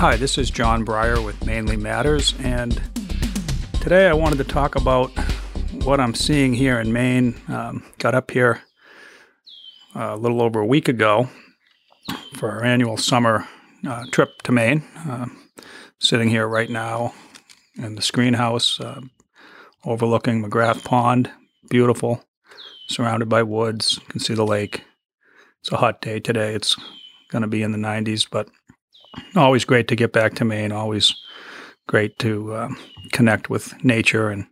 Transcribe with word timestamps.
Hi, 0.00 0.16
this 0.16 0.38
is 0.38 0.50
John 0.50 0.82
Breyer 0.82 1.22
with 1.22 1.44
Mainly 1.44 1.76
Matters, 1.76 2.32
and 2.38 2.80
today 3.82 4.08
I 4.08 4.14
wanted 4.14 4.38
to 4.38 4.44
talk 4.44 4.74
about 4.74 5.10
what 5.84 6.00
I'm 6.00 6.14
seeing 6.14 6.54
here 6.54 6.80
in 6.80 6.90
Maine. 6.90 7.38
Um, 7.48 7.84
got 7.98 8.14
up 8.14 8.30
here 8.30 8.62
uh, 9.94 10.14
a 10.14 10.16
little 10.16 10.40
over 10.40 10.58
a 10.58 10.64
week 10.64 10.88
ago 10.88 11.28
for 12.36 12.50
our 12.50 12.64
annual 12.64 12.96
summer 12.96 13.46
uh, 13.86 14.06
trip 14.10 14.40
to 14.44 14.52
Maine. 14.52 14.84
Uh, 15.06 15.26
sitting 15.98 16.30
here 16.30 16.48
right 16.48 16.70
now 16.70 17.12
in 17.76 17.94
the 17.94 18.00
screen 18.00 18.32
house 18.32 18.80
uh, 18.80 19.02
overlooking 19.84 20.42
McGrath 20.42 20.82
Pond. 20.82 21.30
Beautiful, 21.68 22.24
surrounded 22.88 23.28
by 23.28 23.42
woods. 23.42 23.98
You 24.00 24.06
can 24.08 24.20
see 24.20 24.32
the 24.32 24.46
lake. 24.46 24.82
It's 25.60 25.70
a 25.70 25.76
hot 25.76 26.00
day 26.00 26.20
today. 26.20 26.54
It's 26.54 26.74
going 27.28 27.42
to 27.42 27.48
be 27.48 27.62
in 27.62 27.72
the 27.72 27.76
90s, 27.76 28.26
but 28.30 28.48
always 29.36 29.64
great 29.64 29.88
to 29.88 29.96
get 29.96 30.12
back 30.12 30.34
to 30.34 30.44
Maine. 30.44 30.72
Always 30.72 31.14
great 31.86 32.18
to 32.20 32.56
um, 32.56 32.78
connect 33.12 33.50
with 33.50 33.82
nature 33.84 34.30
and 34.30 34.46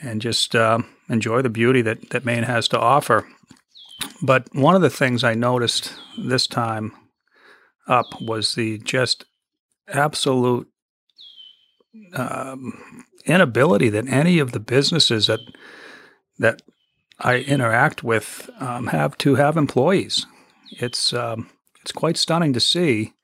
and 0.00 0.20
just 0.20 0.54
uh, 0.54 0.78
enjoy 1.08 1.42
the 1.42 1.48
beauty 1.48 1.82
that 1.82 2.10
that 2.10 2.24
Maine 2.24 2.44
has 2.44 2.68
to 2.68 2.78
offer. 2.78 3.26
But 4.22 4.48
one 4.54 4.74
of 4.74 4.82
the 4.82 4.90
things 4.90 5.24
I 5.24 5.34
noticed 5.34 5.94
this 6.18 6.46
time 6.46 6.92
up 7.88 8.06
was 8.20 8.54
the 8.54 8.78
just 8.78 9.24
absolute 9.88 10.68
um, 12.14 13.04
inability 13.24 13.88
that 13.90 14.08
any 14.08 14.38
of 14.38 14.52
the 14.52 14.60
businesses 14.60 15.26
that 15.26 15.40
that 16.38 16.62
I 17.18 17.38
interact 17.38 18.02
with 18.02 18.50
um, 18.60 18.88
have 18.88 19.16
to 19.18 19.36
have 19.36 19.56
employees. 19.56 20.26
It's 20.72 21.12
um, 21.12 21.48
it's 21.80 21.92
quite 21.92 22.16
stunning 22.16 22.52
to 22.52 22.60
see 22.60 23.14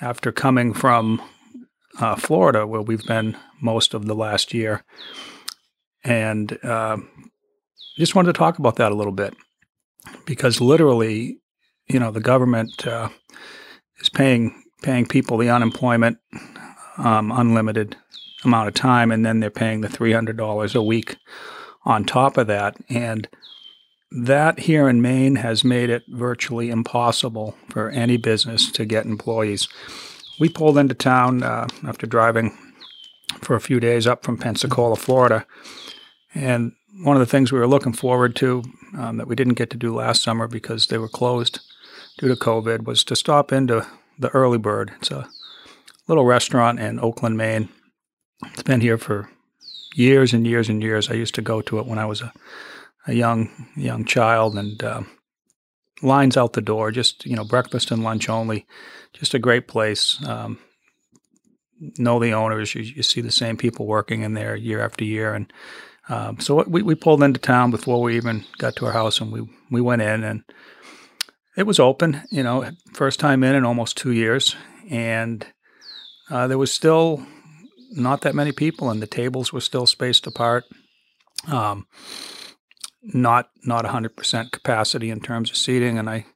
after 0.00 0.32
coming 0.32 0.72
from 0.72 1.22
uh, 2.00 2.16
Florida, 2.16 2.66
where 2.66 2.82
we've 2.82 3.06
been 3.06 3.36
most 3.60 3.94
of 3.94 4.06
the 4.06 4.14
last 4.14 4.54
year, 4.54 4.84
and 6.04 6.58
uh, 6.64 6.96
just 7.96 8.14
wanted 8.14 8.32
to 8.32 8.38
talk 8.38 8.58
about 8.58 8.76
that 8.76 8.92
a 8.92 8.94
little 8.94 9.12
bit 9.12 9.34
because 10.24 10.60
literally, 10.60 11.38
you 11.88 11.98
know, 11.98 12.10
the 12.10 12.20
government 12.20 12.86
uh, 12.86 13.08
is 14.00 14.08
paying 14.08 14.62
paying 14.82 15.06
people 15.06 15.36
the 15.36 15.50
unemployment 15.50 16.18
um, 16.98 17.32
unlimited 17.32 17.96
amount 18.44 18.68
of 18.68 18.74
time, 18.74 19.10
and 19.10 19.26
then 19.26 19.40
they're 19.40 19.50
paying 19.50 19.80
the 19.80 19.88
three 19.88 20.12
hundred 20.12 20.36
dollars 20.36 20.74
a 20.74 20.82
week 20.82 21.16
on 21.84 22.04
top 22.04 22.36
of 22.36 22.46
that, 22.46 22.76
and 22.88 23.28
that 24.10 24.60
here 24.60 24.88
in 24.88 25.02
Maine 25.02 25.36
has 25.36 25.64
made 25.64 25.90
it 25.90 26.04
virtually 26.08 26.70
impossible 26.70 27.56
for 27.68 27.90
any 27.90 28.16
business 28.16 28.70
to 28.72 28.84
get 28.84 29.04
employees. 29.04 29.68
We 30.40 30.48
pulled 30.48 30.78
into 30.78 30.94
town 30.94 31.42
uh, 31.42 31.68
after 31.86 32.06
driving 32.06 32.56
for 33.40 33.54
a 33.54 33.60
few 33.60 33.80
days 33.80 34.06
up 34.06 34.24
from 34.24 34.38
Pensacola, 34.38 34.96
Florida, 34.96 35.46
and 36.34 36.72
one 37.02 37.16
of 37.16 37.20
the 37.20 37.26
things 37.26 37.52
we 37.52 37.58
were 37.58 37.66
looking 37.66 37.92
forward 37.92 38.34
to 38.36 38.62
um, 38.96 39.18
that 39.18 39.28
we 39.28 39.36
didn't 39.36 39.54
get 39.54 39.70
to 39.70 39.76
do 39.76 39.94
last 39.94 40.22
summer 40.22 40.48
because 40.48 40.86
they 40.86 40.98
were 40.98 41.08
closed 41.08 41.60
due 42.18 42.28
to 42.28 42.34
COVID 42.34 42.84
was 42.84 43.04
to 43.04 43.14
stop 43.14 43.52
into 43.52 43.86
the 44.18 44.28
Early 44.30 44.58
Bird. 44.58 44.92
It's 44.96 45.10
a 45.10 45.28
little 46.08 46.24
restaurant 46.24 46.80
in 46.80 46.98
Oakland, 46.98 47.36
Maine. 47.36 47.68
It's 48.46 48.62
been 48.62 48.80
here 48.80 48.98
for 48.98 49.30
years 49.94 50.32
and 50.32 50.46
years 50.46 50.68
and 50.68 50.82
years. 50.82 51.10
I 51.10 51.14
used 51.14 51.34
to 51.36 51.42
go 51.42 51.60
to 51.62 51.78
it 51.78 51.86
when 51.86 51.98
I 51.98 52.06
was 52.06 52.20
a 52.20 52.32
a 53.08 53.14
young 53.14 53.50
young 53.74 54.04
child 54.04 54.56
and 54.56 54.82
uh, 54.84 55.02
lines 56.02 56.36
out 56.36 56.52
the 56.52 56.60
door. 56.60 56.92
Just 56.92 57.26
you 57.26 57.34
know, 57.34 57.44
breakfast 57.44 57.90
and 57.90 58.04
lunch 58.04 58.28
only. 58.28 58.66
Just 59.12 59.34
a 59.34 59.38
great 59.40 59.66
place. 59.66 60.22
Um, 60.24 60.58
know 61.98 62.20
the 62.20 62.32
owners. 62.32 62.74
You, 62.74 62.82
you, 62.82 63.02
see 63.02 63.20
the 63.20 63.32
same 63.32 63.56
people 63.56 63.86
working 63.86 64.22
in 64.22 64.34
there 64.34 64.54
year 64.54 64.80
after 64.80 65.04
year, 65.04 65.34
and 65.34 65.52
um, 66.08 66.38
so 66.38 66.62
we, 66.64 66.82
we 66.82 66.94
pulled 66.94 67.22
into 67.22 67.40
town 67.40 67.70
before 67.70 68.00
we 68.00 68.16
even 68.16 68.44
got 68.58 68.76
to 68.76 68.86
our 68.86 68.92
house, 68.92 69.20
and 69.20 69.32
we 69.32 69.48
we 69.70 69.80
went 69.80 70.02
in 70.02 70.22
and 70.22 70.44
it 71.56 71.66
was 71.66 71.80
open. 71.80 72.22
You 72.30 72.42
know, 72.42 72.70
first 72.92 73.18
time 73.18 73.42
in 73.42 73.56
in 73.56 73.64
almost 73.64 73.96
two 73.96 74.12
years, 74.12 74.54
and 74.90 75.46
uh, 76.30 76.46
there 76.46 76.58
was 76.58 76.72
still 76.72 77.26
not 77.92 78.20
that 78.20 78.34
many 78.34 78.52
people, 78.52 78.90
and 78.90 79.00
the 79.00 79.06
tables 79.06 79.52
were 79.52 79.60
still 79.60 79.86
spaced 79.86 80.26
apart. 80.26 80.64
Um, 81.46 81.86
not 83.02 83.50
not 83.64 83.84
100% 83.84 84.52
capacity 84.52 85.10
in 85.10 85.20
terms 85.20 85.50
of 85.50 85.56
seating. 85.56 85.98
And 85.98 86.08
I, 86.08 86.26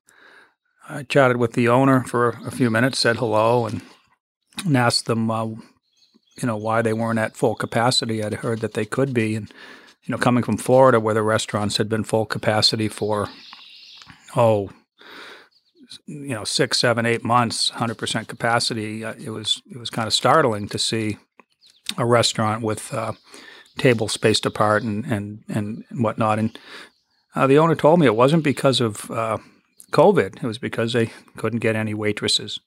I 0.88 1.02
chatted 1.04 1.36
with 1.36 1.54
the 1.54 1.68
owner 1.68 2.04
for 2.04 2.38
a 2.44 2.50
few 2.50 2.70
minutes, 2.70 2.98
said 2.98 3.16
hello, 3.16 3.66
and, 3.66 3.82
and 4.64 4.76
asked 4.76 5.06
them, 5.06 5.30
uh, 5.30 5.46
you 5.46 6.46
know, 6.46 6.56
why 6.56 6.82
they 6.82 6.92
weren't 6.92 7.18
at 7.18 7.36
full 7.36 7.54
capacity. 7.54 8.22
I'd 8.22 8.34
heard 8.34 8.60
that 8.60 8.74
they 8.74 8.84
could 8.84 9.12
be, 9.12 9.34
and 9.34 9.52
you 10.04 10.12
know, 10.12 10.18
coming 10.18 10.42
from 10.42 10.56
Florida 10.56 10.98
where 10.98 11.14
the 11.14 11.22
restaurants 11.22 11.76
had 11.76 11.88
been 11.88 12.04
full 12.04 12.26
capacity 12.26 12.88
for 12.88 13.28
oh, 14.36 14.70
you 16.06 16.28
know, 16.28 16.44
six, 16.44 16.78
seven, 16.78 17.06
eight 17.06 17.24
months, 17.24 17.70
100% 17.72 18.28
capacity. 18.28 19.04
Uh, 19.04 19.14
it 19.22 19.30
was 19.30 19.62
it 19.70 19.76
was 19.78 19.90
kind 19.90 20.06
of 20.06 20.14
startling 20.14 20.68
to 20.68 20.78
see 20.78 21.18
a 21.98 22.06
restaurant 22.06 22.62
with 22.62 22.92
uh, 22.94 23.12
tables 23.78 24.12
spaced 24.12 24.46
apart 24.46 24.82
and 24.82 25.04
and 25.06 25.44
and 25.48 25.84
whatnot. 25.90 26.38
And 26.38 26.58
uh, 27.34 27.46
the 27.46 27.58
owner 27.58 27.74
told 27.74 28.00
me 28.00 28.06
it 28.06 28.16
wasn't 28.16 28.44
because 28.44 28.80
of 28.80 29.10
uh, 29.10 29.38
COVID; 29.90 30.42
it 30.42 30.46
was 30.46 30.58
because 30.58 30.92
they 30.92 31.10
couldn't 31.36 31.60
get 31.60 31.76
any 31.76 31.94
waitresses. 31.94 32.60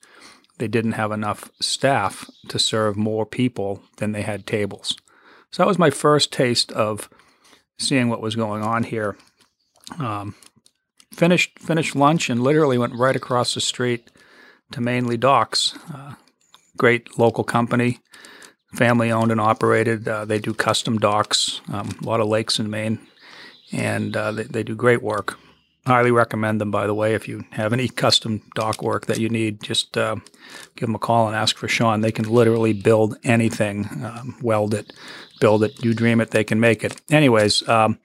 They 0.58 0.68
didn't 0.68 0.94
have 0.94 1.12
enough 1.12 1.50
staff 1.62 2.30
to 2.48 2.60
serve 2.60 2.96
more 2.96 3.26
people 3.26 3.84
than 3.98 4.14
they 4.14 4.22
had 4.22 4.48
tables. 4.48 4.96
So 5.52 5.64
that 5.64 5.68
was 5.68 5.80
my 5.80 5.90
first 5.90 6.32
taste 6.32 6.72
of 6.72 7.10
seeing 7.78 8.10
what 8.10 8.22
was 8.22 8.36
going 8.36 8.64
on 8.64 8.84
here. 8.84 9.18
Um, 10.00 10.36
finished 11.14 11.60
finished 11.60 11.96
lunch 11.96 12.30
and 12.30 12.42
literally 12.42 12.78
went 12.78 12.96
right 12.96 13.16
across 13.16 13.54
the 13.54 13.62
street 13.62 14.10
to 14.72 14.82
Mainly 14.82 15.18
Docks, 15.18 15.78
uh, 15.94 16.14
great 16.78 17.20
local 17.20 17.44
company 17.44 18.00
family 18.76 19.12
owned 19.12 19.32
and 19.32 19.42
operated. 19.42 20.08
Uh, 20.08 20.26
they 20.26 20.40
do 20.40 20.54
custom 20.54 20.98
docks, 20.98 21.62
um, 21.72 21.90
a 22.02 22.06
lot 22.06 22.20
of 22.20 22.28
lakes 22.28 22.60
in 22.60 22.70
Maine, 22.70 23.00
and 23.72 24.16
uh, 24.16 24.32
they, 24.32 24.44
they, 24.44 24.64
do 24.64 24.76
great 24.76 25.02
work. 25.02 25.38
Highly 25.86 26.12
recommend 26.12 26.60
them, 26.60 26.72
by 26.72 26.88
the 26.88 26.94
way. 26.94 27.14
If 27.14 27.28
you 27.28 27.46
have 27.52 27.72
any 27.72 27.88
custom 27.88 28.42
dock 28.56 28.82
work 28.82 29.06
that 29.06 29.20
you 29.20 29.30
need, 29.30 29.62
just 29.62 29.98
uh, 29.98 30.16
give 30.76 30.88
them 30.88 30.96
a 30.96 31.00
call 31.00 31.28
and 31.28 31.36
ask 31.36 31.58
for 31.58 31.68
Sean. 31.68 32.02
They 32.02 32.12
can 32.12 32.26
literally 32.26 32.74
build 32.74 33.18
anything, 33.24 33.88
um, 34.04 34.36
weld 34.42 34.74
it, 34.74 34.94
build 35.40 35.64
it. 35.64 35.84
You 35.84 35.94
dream 35.94 36.22
it, 36.22 36.32
they 36.32 36.44
can 36.44 36.60
make 36.60 36.84
it. 36.84 37.00
Anyways, 37.12 37.68
um, 37.70 38.00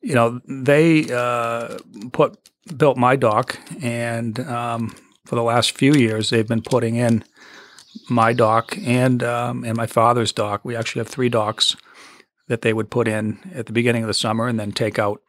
you 0.00 0.14
know 0.14 0.40
they 0.46 1.12
uh, 1.12 1.78
put 2.12 2.38
built 2.76 2.96
my 2.96 3.16
dock, 3.16 3.58
and 3.80 4.38
um, 4.40 4.94
for 5.24 5.34
the 5.34 5.42
last 5.42 5.76
few 5.76 5.94
years 5.94 6.30
they've 6.30 6.46
been 6.46 6.62
putting 6.62 6.96
in 6.96 7.24
my 8.12 8.32
dock 8.32 8.76
and 8.78 9.22
um, 9.22 9.64
and 9.64 9.76
my 9.76 9.86
father's 9.86 10.32
dock. 10.32 10.64
We 10.64 10.76
actually 10.76 11.00
have 11.00 11.08
three 11.08 11.28
docks 11.28 11.76
that 12.48 12.62
they 12.62 12.72
would 12.72 12.90
put 12.90 13.08
in 13.08 13.38
at 13.54 13.66
the 13.66 13.72
beginning 13.72 14.02
of 14.02 14.08
the 14.08 14.14
summer 14.14 14.48
and 14.48 14.58
then 14.58 14.72
take 14.72 14.98
out 14.98 15.22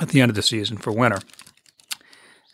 at 0.00 0.08
the 0.08 0.20
end 0.20 0.30
of 0.30 0.36
the 0.36 0.42
season 0.42 0.76
for 0.76 0.92
winter. 0.92 1.20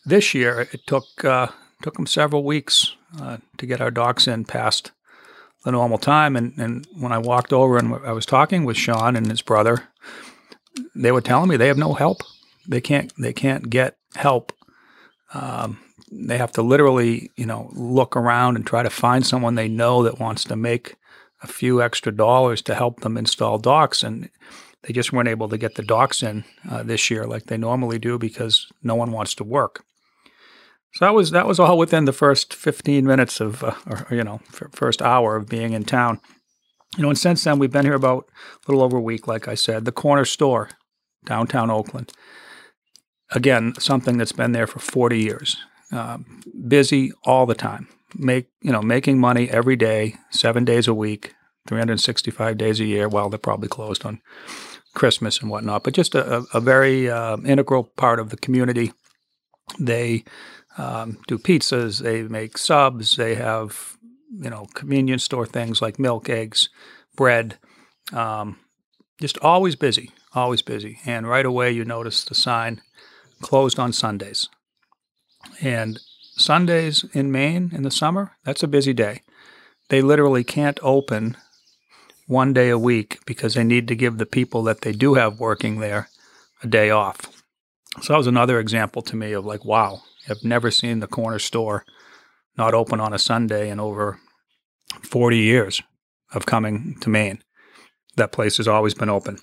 This 0.05 0.35
year, 0.35 0.69
it 0.73 0.87
took 0.87 1.25
uh, 1.25 1.49
took 1.83 1.95
them 1.95 2.07
several 2.07 2.45
weeks 2.45 2.97
uh, 3.21 3.39
to 3.59 3.67
get 3.67 3.81
our 3.81 3.91
docks 3.91 4.27
in 4.27 4.45
past 4.45 4.93
the 5.65 5.73
normal 5.73 5.99
time. 5.99 6.37
And, 6.37 6.57
and 6.59 6.87
when 6.99 7.13
I 7.13 7.19
walked 7.19 7.53
over 7.53 7.79
and 7.79 7.95
I 7.95 8.13
was 8.13 8.27
talking 8.27 8.65
with 8.65 8.77
Sean 8.77 9.17
and 9.17 9.27
his 9.27 9.43
brother, 9.43 9.89
they 10.95 11.13
were 11.13 11.21
telling 11.21 11.49
me 11.49 11.57
they 11.57 11.69
have 11.69 11.79
no 11.79 11.95
help. 11.95 12.23
They 12.67 12.81
can't 12.81 13.13
they 13.19 13.33
can't 13.33 13.71
get 13.71 13.97
help 14.15 14.53
um, 15.35 15.79
they 16.11 16.39
have 16.39 16.53
to 16.53 16.63
literally, 16.63 17.31
you 17.37 17.47
know, 17.47 17.71
look 17.73 18.17
around 18.17 18.57
and 18.57 18.67
try 18.67 18.83
to 18.83 18.91
find 18.91 19.27
someone 19.27 19.55
they 19.55 19.69
know 19.69 20.03
that 20.03 20.21
wants 20.21 20.45
to 20.45 20.57
make 20.57 20.97
a 21.43 21.47
few 21.47 21.83
extra 21.83 22.13
dollars 22.13 22.63
to 22.63 22.75
help 22.75 23.01
them 23.01 23.17
install 23.17 23.59
docks. 23.59 24.03
And 24.03 24.31
they 24.83 24.93
just 24.93 25.13
weren't 25.13 25.29
able 25.29 25.49
to 25.49 25.59
get 25.59 25.75
the 25.75 25.83
docks 25.83 26.23
in 26.23 26.45
uh, 26.71 26.83
this 26.83 27.11
year 27.11 27.27
like 27.27 27.45
they 27.45 27.57
normally 27.57 27.99
do 27.99 28.19
because 28.19 28.67
no 28.83 28.95
one 28.95 29.13
wants 29.13 29.35
to 29.37 29.45
work. 29.45 29.85
So 30.95 31.05
that 31.05 31.15
was 31.15 31.33
that 31.33 31.47
was 31.47 31.61
all 31.61 31.77
within 31.77 32.07
the 32.07 32.13
first 32.13 32.55
15 32.55 33.05
minutes 33.05 33.41
of, 33.41 33.63
uh, 33.63 33.75
or, 33.87 34.07
you 34.11 34.25
know, 34.25 34.41
first 34.73 35.03
hour 35.03 35.37
of 35.37 35.49
being 35.49 35.73
in 35.73 35.85
town. 35.85 36.21
You 36.97 37.03
know, 37.03 37.11
and 37.11 37.19
since 37.19 37.45
then 37.45 37.59
we've 37.59 37.71
been 37.71 37.85
here 37.85 37.95
about 37.95 38.29
a 38.67 38.71
little 38.71 38.83
over 38.83 38.97
a 38.97 39.03
week. 39.03 39.27
Like 39.27 39.47
I 39.47 39.55
said, 39.55 39.85
the 39.85 39.93
corner 39.93 40.25
store, 40.25 40.71
downtown 41.27 41.71
Oakland. 41.71 42.13
Again, 43.31 43.75
something 43.79 44.17
that's 44.17 44.33
been 44.33 44.53
there 44.53 44.67
for 44.67 44.79
40 44.79 45.19
years. 45.19 45.59
Um, 45.91 46.43
busy 46.67 47.13
all 47.25 47.47
the 47.47 47.55
time. 47.55 47.89
Make 48.15 48.49
you 48.63 48.73
know 48.73 48.83
making 48.83 49.19
money 49.19 49.51
every 49.51 49.77
day, 49.77 50.17
seven 50.31 50.65
days 50.65 50.89
a 50.89 50.95
week, 50.95 51.35
365 51.67 52.57
days 52.59 52.81
a 52.81 52.85
year. 52.85 53.09
While 53.09 53.29
they're 53.29 53.39
probably 53.39 53.69
closed 53.69 54.05
on 54.05 54.21
Christmas 54.95 55.41
and 55.41 55.51
whatnot, 55.51 55.85
but 55.85 55.95
just 55.95 56.15
a, 56.15 56.45
a 56.53 56.61
very 56.61 57.11
uh, 57.11 57.37
integral 57.45 57.85
part 57.85 58.19
of 58.21 58.31
the 58.31 58.37
community. 58.37 58.93
They 59.79 60.25
um, 60.79 61.19
do 61.27 61.39
pizzas. 61.39 62.03
They 62.03 62.23
make 62.23 62.57
subs. 62.57 63.17
They 63.17 63.35
have 63.35 63.99
you 64.31 64.51
know, 64.51 64.67
convenience 64.75 65.25
store 65.25 65.47
things 65.47 65.81
like 65.81 65.99
milk, 65.99 66.29
eggs, 66.29 66.69
bread. 67.17 67.59
Um, 68.13 68.59
just 69.21 69.39
always 69.39 69.77
busy, 69.77 70.11
always 70.35 70.63
busy. 70.63 71.01
And 71.05 71.27
right 71.27 71.47
away, 71.47 71.71
you 71.73 71.85
notice 71.85 72.25
the 72.25 72.35
sign 72.35 72.81
closed 73.41 73.79
on 73.79 73.93
Sundays. 73.93 74.49
And 75.61 76.01
Sundays 76.37 77.05
in 77.13 77.33
Maine 77.33 77.71
in 77.75 77.83
the 77.83 77.91
summer, 77.91 78.33
that's 78.45 78.63
a 78.63 78.69
busy 78.69 78.93
day. 78.93 79.23
They 79.89 80.03
literally 80.03 80.45
can't 80.45 80.79
open 80.83 81.37
one 82.27 82.53
day 82.53 82.69
a 82.69 82.79
week 82.79 83.21
because 83.27 83.55
they 83.55 83.65
need 83.65 83.89
to 83.89 83.97
give 83.97 84.19
the 84.19 84.27
people 84.27 84.63
that 84.65 84.83
they 84.83 84.93
do 84.93 85.15
have 85.15 85.41
working 85.41 85.81
there 85.81 86.09
a 86.63 86.67
day 86.67 86.91
off. 86.91 87.21
So 88.03 88.13
that 88.13 88.19
was 88.19 88.27
another 88.27 88.61
example 88.61 89.03
to 89.03 89.17
me 89.17 89.33
of 89.33 89.45
like, 89.45 89.65
wow, 89.65 90.03
I've 90.29 90.45
never 90.45 90.71
seen 90.71 91.01
the 91.01 91.07
corner 91.07 91.39
store 91.39 91.85
not 92.57 92.75
open 92.75 93.01
on 93.01 93.15
a 93.15 93.19
Sunday 93.19 93.71
in 93.71 93.81
over 93.81 94.21
40 95.03 95.39
years 95.39 95.83
of 96.33 96.47
coming 96.47 96.97
to 97.01 97.09
Maine. 97.09 97.43
That 98.17 98.33
place 98.33 98.59
has 98.59 98.69
always 98.69 98.95
been 98.95 99.09
open. 99.09 99.39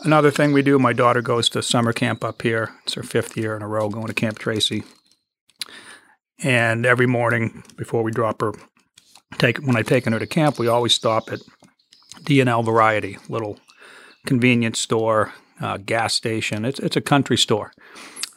Another 0.00 0.30
thing 0.30 0.52
we 0.52 0.62
do, 0.62 0.78
my 0.78 0.92
daughter 0.92 1.22
goes 1.22 1.48
to 1.50 1.62
summer 1.62 1.92
camp 1.92 2.24
up 2.24 2.42
here. 2.42 2.74
It's 2.84 2.94
her 2.94 3.02
fifth 3.02 3.36
year 3.36 3.56
in 3.56 3.62
a 3.62 3.68
row 3.68 3.88
going 3.88 4.08
to 4.08 4.14
Camp 4.14 4.38
Tracy. 4.38 4.82
And 6.42 6.84
every 6.84 7.06
morning 7.06 7.62
before 7.76 8.02
we 8.02 8.10
drop 8.10 8.40
her, 8.40 8.52
take 9.38 9.58
when 9.58 9.76
I've 9.76 9.86
taken 9.86 10.12
her 10.12 10.18
to 10.18 10.26
camp, 10.26 10.58
we 10.58 10.68
always 10.68 10.94
stop 10.94 11.32
at 11.32 11.40
D&L 12.24 12.62
Variety, 12.62 13.18
little 13.28 13.60
convenience 14.26 14.80
store, 14.80 15.32
uh, 15.60 15.78
gas 15.78 16.14
station. 16.14 16.64
It's 16.64 16.80
it's 16.80 16.96
a 16.96 17.00
country 17.00 17.38
store. 17.38 17.72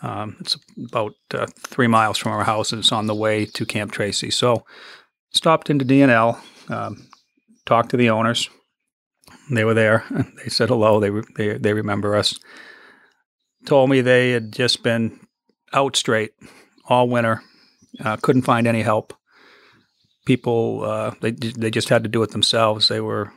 Um, 0.03 0.37
it's 0.39 0.57
about 0.77 1.13
uh, 1.33 1.47
three 1.57 1.87
miles 1.87 2.17
from 2.17 2.31
our 2.31 2.43
house, 2.43 2.71
and 2.71 2.79
it's 2.79 2.91
on 2.91 3.07
the 3.07 3.15
way 3.15 3.45
to 3.45 3.65
Camp 3.65 3.91
Tracy. 3.91 4.29
So, 4.29 4.63
stopped 5.31 5.71
into 5.71 5.85
D&L, 5.85 6.39
um, 6.69 7.07
talked 7.65 7.89
to 7.89 7.97
the 7.97 8.11
owners. 8.11 8.47
They 9.49 9.63
were 9.63 9.73
there. 9.73 10.03
They 10.43 10.49
said 10.49 10.69
hello. 10.69 10.99
They, 10.99 11.09
they 11.35 11.57
they 11.57 11.73
remember 11.73 12.15
us. 12.15 12.39
Told 13.65 13.89
me 13.89 14.01
they 14.01 14.31
had 14.31 14.51
just 14.51 14.83
been 14.83 15.19
out 15.73 15.95
straight 15.95 16.31
all 16.87 17.09
winter. 17.09 17.41
Uh, 18.03 18.17
couldn't 18.17 18.43
find 18.43 18.67
any 18.67 18.81
help. 18.81 19.13
People 20.25 20.83
uh, 20.83 21.11
they 21.21 21.31
they 21.31 21.71
just 21.71 21.89
had 21.89 22.03
to 22.03 22.09
do 22.09 22.23
it 22.23 22.31
themselves. 22.31 22.87
They 22.87 23.01
were 23.01 23.33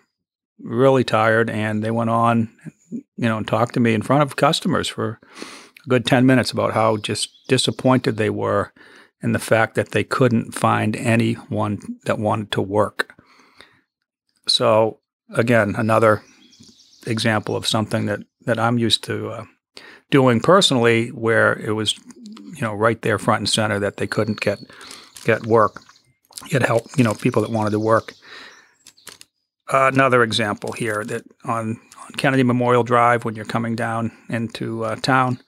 really 0.59 1.05
tired, 1.05 1.51
and 1.51 1.83
they 1.83 1.91
went 1.91 2.11
on, 2.11 2.51
you 2.91 3.05
know, 3.17 3.39
and 3.39 3.49
talked 3.49 3.75
to 3.75 3.81
me 3.81 3.95
in 3.95 4.03
front 4.03 4.23
of 4.23 4.37
customers 4.37 4.89
for 4.89 5.19
a 5.85 5.89
good 5.89 6.07
ten 6.07 6.27
minutes 6.27 6.53
about 6.53 6.75
how 6.75 6.97
just 6.97 7.31
disappointed 7.49 8.17
they 8.17 8.31
were 8.31 8.73
in 9.23 9.33
the 9.33 9.39
fact 9.39 9.75
that 9.75 9.91
they 9.91 10.05
couldn't 10.05 10.55
find 10.55 10.97
anyone 10.97 11.81
that 12.05 12.19
wanted 12.19 12.53
to 12.53 12.63
work. 12.63 13.15
So 14.47 15.00
again, 15.35 15.75
another 15.77 16.23
example 17.07 17.57
of 17.57 17.67
something 17.67 18.07
that 18.07 18.21
that 18.47 18.59
I'm 18.59 18.79
used 18.79 19.05
to 19.05 19.29
uh, 19.31 19.45
doing 20.11 20.41
personally, 20.41 21.09
where 21.09 21.59
it 21.59 21.73
was, 21.73 21.99
you 22.55 22.63
know, 22.63 22.75
right 22.75 23.01
there 23.03 23.19
front 23.19 23.41
and 23.41 23.49
center 23.49 23.79
that 23.79 23.97
they 23.99 24.07
couldn't 24.07 24.41
get 24.41 24.59
get 25.25 25.47
work, 25.47 25.83
get 26.49 26.63
help, 26.63 26.87
you 26.97 27.05
know, 27.05 27.15
people 27.15 27.43
that 27.43 27.51
wanted 27.51 27.71
to 27.71 27.81
work. 27.81 28.15
Uh, 29.73 29.91
another 29.93 30.23
example 30.23 30.73
here 30.73 31.05
that 31.05 31.23
on, 31.45 31.81
on, 32.01 32.11
Kennedy 32.17 32.43
Memorial 32.43 32.83
Drive, 32.83 33.25
when 33.25 33.37
you're 33.37 33.45
coming 33.45 33.77
down 33.77 34.11
into 34.29 34.85
uh, 34.85 34.97
town, 34.97 35.39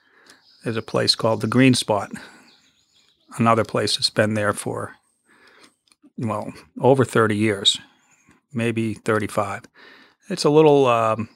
there's 0.63 0.77
a 0.77 0.83
place 0.83 1.17
called 1.17 1.41
the 1.41 1.49
Green 1.49 1.75
Spot. 1.75 2.09
Another 3.37 3.65
place 3.65 3.97
that's 3.97 4.11
been 4.11 4.35
there 4.35 4.53
for 4.53 4.95
well 6.19 6.53
over 6.79 7.05
30 7.05 7.37
years 7.37 7.81
maybe 8.55 8.95
35. 8.95 9.65
It's 10.29 10.45
a 10.45 10.51
little 10.51 10.87
um, 10.87 11.29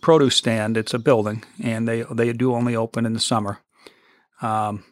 produce 0.00 0.36
stand. 0.36 0.76
It's 0.76 0.94
a 0.94 0.98
building, 0.98 1.44
and 1.62 1.86
they 1.88 2.02
they 2.10 2.32
do 2.32 2.54
only 2.54 2.76
open 2.76 3.06
in 3.06 3.12
the 3.12 3.20
summer, 3.20 3.60
um, 4.40 4.84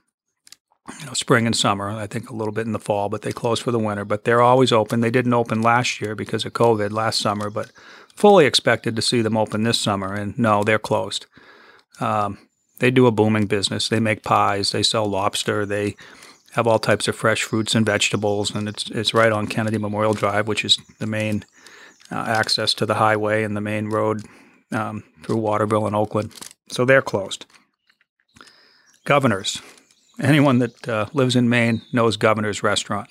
you 0.99 1.07
know, 1.07 1.13
spring 1.13 1.47
and 1.47 1.57
summer. 1.57 1.91
I 1.91 2.07
think 2.07 2.31
a 2.31 2.35
little 2.35 2.53
bit 2.53 2.67
in 2.67 2.73
the 2.73 2.79
fall, 2.79 3.09
but 3.09 3.23
they 3.23 3.33
close 3.33 3.61
for 3.61 3.71
the 3.71 3.79
winter. 3.79 4.05
But 4.05 4.25
they're 4.25 4.43
always 4.43 4.73
open. 4.73 5.01
They 5.01 5.11
didn't 5.11 5.35
open 5.35 5.63
last 5.63 6.01
year 6.01 6.15
because 6.15 6.45
of 6.45 6.53
COVID 6.53 6.91
last 6.91 7.21
summer, 7.21 7.51
but 7.51 7.73
fully 8.15 8.47
expected 8.47 8.97
to 8.97 9.03
see 9.03 9.23
them 9.23 9.37
open 9.37 9.63
this 9.63 9.79
summer. 9.79 10.15
And 10.15 10.39
no, 10.39 10.63
they're 10.63 10.79
closed. 10.79 11.27
Um, 12.01 12.39
they 12.79 12.91
do 12.91 13.07
a 13.07 13.13
booming 13.13 13.47
business. 13.47 13.89
They 13.89 14.01
make 14.01 14.23
pies. 14.23 14.73
They 14.73 14.83
sell 14.83 15.07
lobster. 15.07 15.67
They 15.67 15.97
have 16.53 16.67
all 16.67 16.79
types 16.79 17.07
of 17.09 17.17
fresh 17.17 17.43
fruits 17.43 17.75
and 17.75 17.87
vegetables, 17.87 18.55
and 18.55 18.69
it's 18.69 18.91
it's 18.91 19.15
right 19.15 19.33
on 19.33 19.47
Kennedy 19.47 19.79
Memorial 19.79 20.15
Drive, 20.15 20.49
which 20.49 20.65
is 20.65 20.79
the 20.99 21.07
main 21.07 21.45
uh, 22.11 22.25
access 22.27 22.75
to 22.75 22.87
the 22.87 22.95
highway 22.95 23.43
and 23.43 23.57
the 23.57 23.61
main 23.61 23.89
road 23.89 24.25
um, 24.73 25.05
through 25.23 25.37
Waterville 25.37 25.87
and 25.87 25.97
Oakland. 25.97 26.35
So 26.69 26.85
they're 26.85 27.03
closed. 27.03 27.47
Governors. 29.05 29.61
Anyone 30.21 30.59
that 30.59 30.89
uh, 30.89 31.07
lives 31.13 31.35
in 31.35 31.49
Maine 31.49 31.83
knows 31.93 32.17
Governor's 32.17 32.63
Restaurant. 32.63 33.09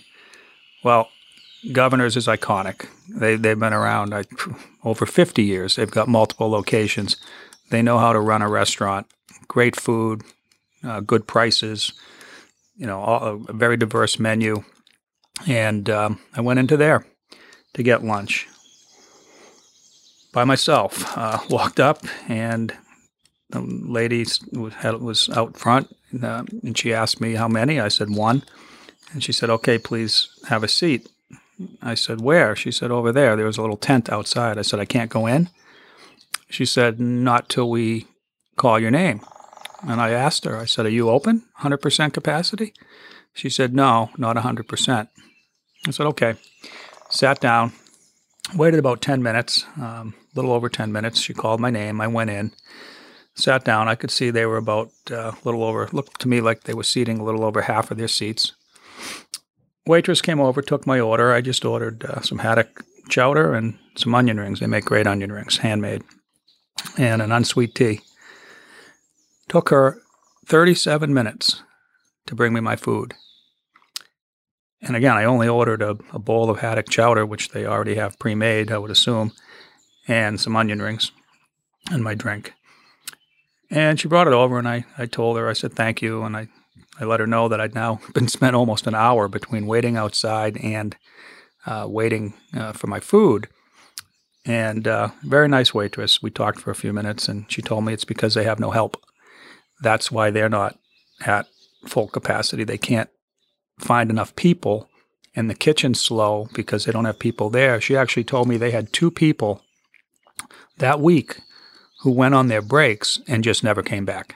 Well, 0.84 1.10
Governor's 1.72 2.16
is 2.16 2.28
iconic. 2.28 2.88
They, 3.10 3.36
they've 3.36 3.60
been 3.60 3.74
around 3.74 4.14
over 4.84 5.06
50 5.06 5.44
years. 5.44 5.76
They've 5.76 5.90
got 5.90 6.08
multiple 6.08 6.50
locations. 6.50 7.18
They 7.70 7.82
know 7.82 7.98
how 7.98 8.14
to 8.14 8.20
run 8.20 8.42
a 8.42 8.50
restaurant. 8.50 9.08
Great 9.48 9.76
food, 9.76 10.22
uh, 10.84 11.02
good 11.02 11.28
prices, 11.28 11.92
you 12.78 12.86
know, 12.86 13.00
all, 13.00 13.44
a 13.48 13.54
very 13.54 13.76
diverse 13.76 14.20
menu. 14.20 14.64
And 15.48 15.90
um, 15.90 16.20
I 16.36 16.42
went 16.42 16.60
into 16.60 16.78
there 16.78 17.06
to 17.74 17.84
get 17.84 18.04
lunch 18.04 18.48
by 20.32 20.44
myself. 20.44 21.18
Uh, 21.18 21.40
walked 21.50 21.80
up, 21.80 22.04
and 22.28 22.74
the 23.50 23.62
lady 23.62 24.26
was 24.54 25.30
out 25.30 25.58
front, 25.58 25.96
uh, 26.22 26.44
and 26.64 26.78
she 26.78 26.94
asked 26.94 27.20
me 27.20 27.34
how 27.34 27.48
many. 27.48 27.80
I 27.80 27.88
said 27.88 28.10
one, 28.10 28.44
and 29.12 29.24
she 29.24 29.32
said, 29.32 29.50
"Okay, 29.50 29.78
please 29.78 30.30
have 30.48 30.64
a 30.64 30.68
seat." 30.68 31.10
I 31.82 31.96
said, 31.96 32.22
"Where?" 32.22 32.56
She 32.56 32.72
said, 32.72 32.92
"Over 32.92 33.12
there. 33.12 33.36
There 33.36 33.46
was 33.46 33.58
a 33.58 33.62
little 33.62 33.78
tent 33.78 34.10
outside." 34.10 34.58
I 34.58 34.64
said, 34.64 34.80
"I 34.80 34.86
can't 34.86 35.12
go 35.12 35.26
in." 35.26 35.50
She 36.50 36.66
said, 36.66 37.00
"Not 37.00 37.50
till 37.50 37.70
we 37.70 38.08
call 38.56 38.80
your 38.80 38.92
name." 38.92 39.22
And 39.82 40.02
I 40.02 40.12
asked 40.12 40.46
her. 40.46 40.58
I 40.58 40.66
said, 40.66 40.86
"Are 40.86 40.90
you 40.90 41.10
open? 41.10 41.44
100% 41.62 42.14
capacity?" 42.14 42.74
She 43.34 43.50
said, 43.50 43.74
"No, 43.74 44.10
not 44.18 44.36
100%." 44.36 45.10
I 45.88 45.92
said, 45.92 46.06
"Okay." 46.08 46.36
Sat 47.10 47.40
down, 47.40 47.72
Waited 48.56 48.80
about 48.80 49.02
10 49.02 49.22
minutes, 49.22 49.66
um, 49.80 50.16
little 50.36 50.52
over 50.52 50.70
10 50.70 50.92
minutes. 50.92 51.22
She 51.22 51.34
called 51.34 51.60
my 51.60 51.70
name. 51.70 52.02
I 52.02 52.08
went 52.08 52.30
in, 52.30 52.52
sat 53.36 53.64
down. 53.64 53.88
I 53.88 53.96
could 53.96 54.12
see 54.12 54.30
they 54.30 54.46
were 54.46 54.58
about 54.58 54.92
uh, 55.12 55.32
a 55.32 55.38
little 55.44 55.64
over, 55.64 55.90
looked 55.92 56.20
to 56.22 56.28
me 56.28 56.42
like 56.42 56.64
they 56.64 56.74
were 56.74 56.84
seating 56.84 57.20
a 57.20 57.24
little 57.24 57.44
over 57.44 57.62
half 57.62 57.92
of 57.92 57.98
their 57.98 58.08
seats. 58.08 58.54
Waitress 59.88 60.22
came 60.22 60.40
over, 60.40 60.62
took 60.62 60.86
my 60.86 61.00
order. 61.00 61.34
I 61.34 61.42
just 61.42 61.66
ordered 61.66 62.06
uh, 62.06 62.22
some 62.22 62.40
haddock 62.40 62.84
chowder 63.10 63.54
and 63.54 63.78
some 63.96 64.14
onion 64.14 64.40
rings. 64.40 64.60
They 64.60 64.68
make 64.68 64.86
great 64.86 65.08
onion 65.08 65.32
rings, 65.32 65.58
handmade, 65.58 66.04
and 66.98 67.22
an 67.22 67.32
unsweet 67.32 67.76
tea. 67.76 68.02
Took 69.48 69.70
her 69.70 70.00
37 70.46 71.14
minutes 71.14 71.64
to 72.28 72.36
bring 72.36 72.54
me 72.54 72.60
my 72.60 72.76
food. 72.76 73.16
And 74.82 74.96
again, 74.96 75.18
I 75.18 75.26
only 75.26 75.48
ordered 75.48 75.82
a, 75.82 75.98
a 76.14 76.20
bowl 76.20 76.50
of 76.50 76.60
haddock 76.60 76.90
chowder, 76.90 77.26
which 77.26 77.50
they 77.50 77.66
already 77.66 77.96
have 77.96 78.18
pre 78.20 78.36
made, 78.36 78.72
I 78.72 78.78
would 78.78 78.92
assume, 78.92 79.34
and 80.10 80.42
some 80.42 80.56
onion 80.56 80.82
rings 80.82 81.12
and 81.92 82.04
my 82.04 82.16
drink. 82.16 82.54
And 83.70 84.00
she 84.00 84.08
brought 84.08 84.28
it 84.28 84.34
over, 84.34 84.58
and 84.58 84.68
I, 84.68 84.86
I 84.98 85.06
told 85.06 85.38
her, 85.38 85.48
I 85.48 85.54
said 85.54 85.74
thank 85.74 86.02
you, 86.02 86.24
and 86.24 86.36
I, 86.36 86.48
I 87.00 87.06
let 87.06 87.20
her 87.20 87.28
know 87.28 87.48
that 87.48 87.62
I'd 87.62 87.76
now 87.76 88.02
been 88.14 88.28
spent 88.28 88.56
almost 88.56 88.88
an 88.88 88.96
hour 88.96 89.28
between 89.28 89.68
waiting 89.68 89.96
outside 89.96 90.58
and 90.58 90.98
uh, 91.66 91.86
waiting 91.88 92.34
uh, 92.54 92.74
for 92.74 92.88
my 92.88 93.00
food. 93.00 93.48
And 94.46 94.88
uh, 94.88 95.10
very 95.22 95.48
nice 95.48 95.74
waitress. 95.74 96.24
We 96.24 96.32
talked 96.32 96.60
for 96.60 96.72
a 96.72 96.76
few 96.76 96.92
minutes, 96.92 97.30
and 97.30 97.46
she 97.52 97.62
told 97.62 97.86
me 97.86 97.94
it's 97.94 98.06
because 98.06 98.34
they 98.34 98.46
have 98.46 98.60
no 98.60 98.72
help. 98.72 98.98
That's 99.82 100.12
why 100.12 100.32
they're 100.32 100.50
not 100.50 100.80
at 101.22 101.46
full 101.86 102.08
capacity. 102.08 102.64
They 102.64 102.78
can't 102.78 103.10
find 103.78 104.10
enough 104.10 104.36
people 104.36 104.90
and 105.36 105.50
the 105.50 105.56
kitchen's 105.56 106.02
slow 106.02 106.50
because 106.54 106.86
they 106.86 106.92
don't 106.92 107.06
have 107.06 107.20
people 107.20 107.50
there. 107.50 107.80
She 107.80 107.96
actually 107.96 108.24
told 108.24 108.48
me 108.48 108.58
they 108.58 108.72
had 108.72 108.92
two 108.92 109.12
people 109.12 109.62
that 110.80 111.00
week 111.00 111.38
who 112.02 112.12
went 112.12 112.36
on 112.36 112.48
their 112.48 112.62
breaks 112.62 113.20
and 113.28 113.44
just 113.44 113.64
never 113.64 113.84
came 113.84 114.06
back, 114.06 114.36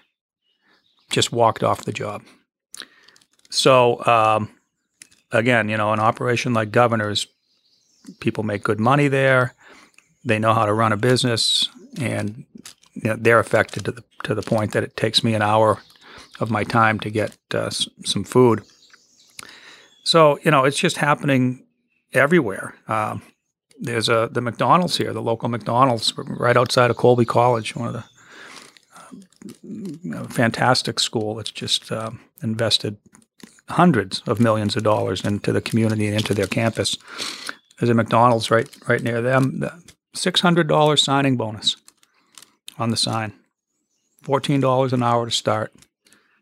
just 1.10 1.32
walked 1.32 1.64
off 1.64 1.86
the 1.86 1.94
job. 1.94 2.24
So, 3.50 4.04
um, 4.06 4.50
again, 5.32 5.70
you 5.70 5.78
know, 5.78 5.94
an 5.94 6.00
operation 6.00 6.54
like 6.54 6.72
Governor's, 6.72 7.28
people 8.20 8.44
make 8.44 8.64
good 8.64 8.80
money 8.80 9.08
there. 9.08 9.54
They 10.26 10.40
know 10.40 10.54
how 10.54 10.66
to 10.66 10.74
run 10.74 10.94
a 10.94 10.98
business, 10.98 11.70
and 12.00 12.46
you 12.94 13.10
know, 13.10 13.16
they're 13.20 13.40
affected 13.40 13.86
to 13.86 13.92
the 13.92 14.04
to 14.24 14.34
the 14.34 14.42
point 14.42 14.72
that 14.72 14.84
it 14.84 14.96
takes 14.96 15.24
me 15.24 15.34
an 15.34 15.42
hour 15.42 15.80
of 16.40 16.50
my 16.50 16.64
time 16.64 17.00
to 17.02 17.10
get 17.10 17.38
uh, 17.54 17.70
some 17.70 18.24
food. 18.24 18.64
So, 20.04 20.40
you 20.44 20.52
know, 20.52 20.66
it's 20.66 20.78
just 20.78 20.98
happening 20.98 21.66
everywhere. 22.14 22.76
Um, 22.88 23.22
there's 23.84 24.10
a 24.10 24.30
the 24.32 24.42
McDonald's 24.42 24.98
here, 24.98 25.14
the 25.14 25.22
local 25.22 25.50
McDonald's, 25.50 26.14
right 26.18 26.58
outside 26.58 26.90
of 26.90 26.98
Colby 26.98 27.26
College, 27.26 27.76
one 27.76 27.94
of 27.96 28.04
the 29.62 30.18
uh, 30.18 30.24
fantastic 30.26 31.00
school 31.00 31.36
that's 31.36 31.52
just 31.52 31.92
uh, 31.92 32.12
invested 32.42 32.98
hundreds 33.70 34.22
of 34.26 34.40
millions 34.40 34.76
of 34.76 34.84
dollars 34.84 35.24
into 35.24 35.52
the 35.52 35.62
community 35.62 36.08
and 36.08 36.16
into 36.16 36.34
their 36.34 36.48
campus. 36.48 36.98
There's 37.80 37.90
a 37.90 37.94
McDonald's 37.94 38.50
right 38.50 38.70
right 38.88 39.02
near 39.04 39.22
them. 39.22 39.60
The 39.60 39.84
Six 40.16 40.42
hundred 40.42 40.68
dollars 40.68 41.02
signing 41.02 41.38
bonus 41.38 41.76
on 42.78 42.92
the 42.92 42.98
sign. 42.98 43.34
Fourteen 44.22 44.62
dollars 44.62 44.94
an 44.94 45.02
hour 45.02 45.26
to 45.26 45.32
start. 45.32 45.74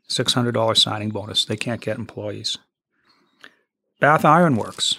Six 0.07 0.33
hundred 0.33 0.51
dollars 0.51 0.81
signing 0.81 1.09
bonus. 1.09 1.45
They 1.45 1.55
can't 1.55 1.79
get 1.79 1.97
employees. 1.97 2.57
Bath 4.01 4.25
Iron 4.25 4.57
Works. 4.57 4.97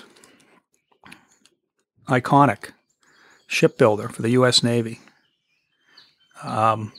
Iconic 2.12 2.70
shipbuilder 3.46 4.08
for 4.08 4.22
the 4.22 4.30
U.S. 4.30 4.62
Navy. 4.62 5.00
Um, 6.42 6.92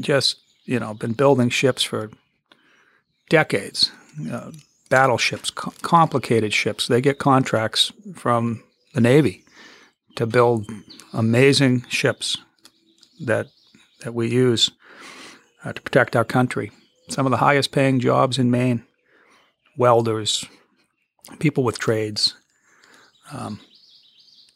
just 0.00 0.38
you 0.64 0.78
know, 0.78 0.94
been 0.94 1.12
building 1.12 1.48
ships 1.48 1.82
for 1.82 2.10
decades. 3.30 3.90
Uh, 4.30 4.50
battleships, 4.88 5.50
co- 5.50 5.72
complicated 5.82 6.52
ships. 6.52 6.86
They 6.86 7.00
get 7.00 7.18
contracts 7.18 7.92
from 8.14 8.62
the 8.94 9.00
Navy 9.00 9.44
to 10.16 10.26
build 10.26 10.66
amazing 11.12 11.84
ships 11.88 12.36
that 13.20 13.46
that 14.00 14.14
we 14.14 14.28
use 14.28 14.70
uh, 15.64 15.72
to 15.72 15.82
protect 15.82 16.14
our 16.16 16.24
country. 16.24 16.70
Some 17.08 17.26
of 17.26 17.30
the 17.30 17.38
highest 17.38 17.72
paying 17.72 18.00
jobs 18.00 18.38
in 18.38 18.50
Maine: 18.50 18.84
welders, 19.76 20.44
people 21.38 21.64
with 21.64 21.78
trades, 21.78 22.34
um, 23.32 23.60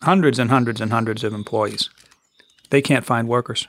hundreds 0.02 0.38
and 0.38 0.50
hundreds 0.50 0.80
and 0.80 0.92
hundreds 0.92 1.24
of 1.24 1.32
employees. 1.32 1.90
They 2.70 2.82
can't 2.82 3.04
find 3.04 3.28
workers. 3.28 3.68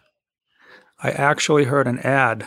I 1.01 1.11
actually 1.11 1.65
heard 1.65 1.87
an 1.87 1.99
ad 1.99 2.45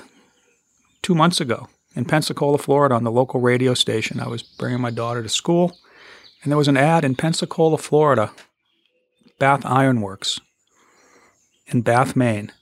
two 1.03 1.15
months 1.15 1.41
ago 1.41 1.69
in 1.95 2.05
Pensacola, 2.05 2.59
Florida, 2.59 2.95
on 2.95 3.05
the 3.05 3.11
local 3.11 3.41
radio 3.41 3.75
station. 3.75 4.21
I 4.21 4.29
was 4.29 4.43
bringing 4.43 4.81
my 4.81 4.91
daughter 4.91 5.23
to 5.23 5.29
school, 5.29 5.79
and 6.43 6.51
there 6.51 6.59
was 6.59 6.69
an 6.69 6.77
ad 6.77 7.05
in 7.05 7.15
Pensacola, 7.15 7.79
Florida, 7.79 8.33
Bath 9.39 9.65
Iron 9.67 10.01
Works 10.01 10.41
in 11.67 11.83
Bath, 11.83 12.17
Maine, 12.17 12.53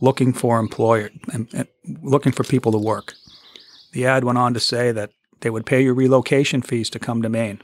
looking 0.00 0.32
for 0.32 0.58
employer 0.58 1.10
and, 1.32 1.48
and 1.52 1.66
looking 2.02 2.32
for 2.32 2.44
people 2.44 2.72
to 2.72 2.78
work. 2.78 3.14
The 3.92 4.06
ad 4.06 4.24
went 4.24 4.38
on 4.38 4.54
to 4.54 4.60
say 4.60 4.92
that 4.92 5.10
they 5.40 5.50
would 5.50 5.66
pay 5.66 5.82
your 5.82 5.94
relocation 5.94 6.62
fees 6.62 6.90
to 6.90 6.98
come 6.98 7.22
to 7.22 7.28
Maine. 7.28 7.60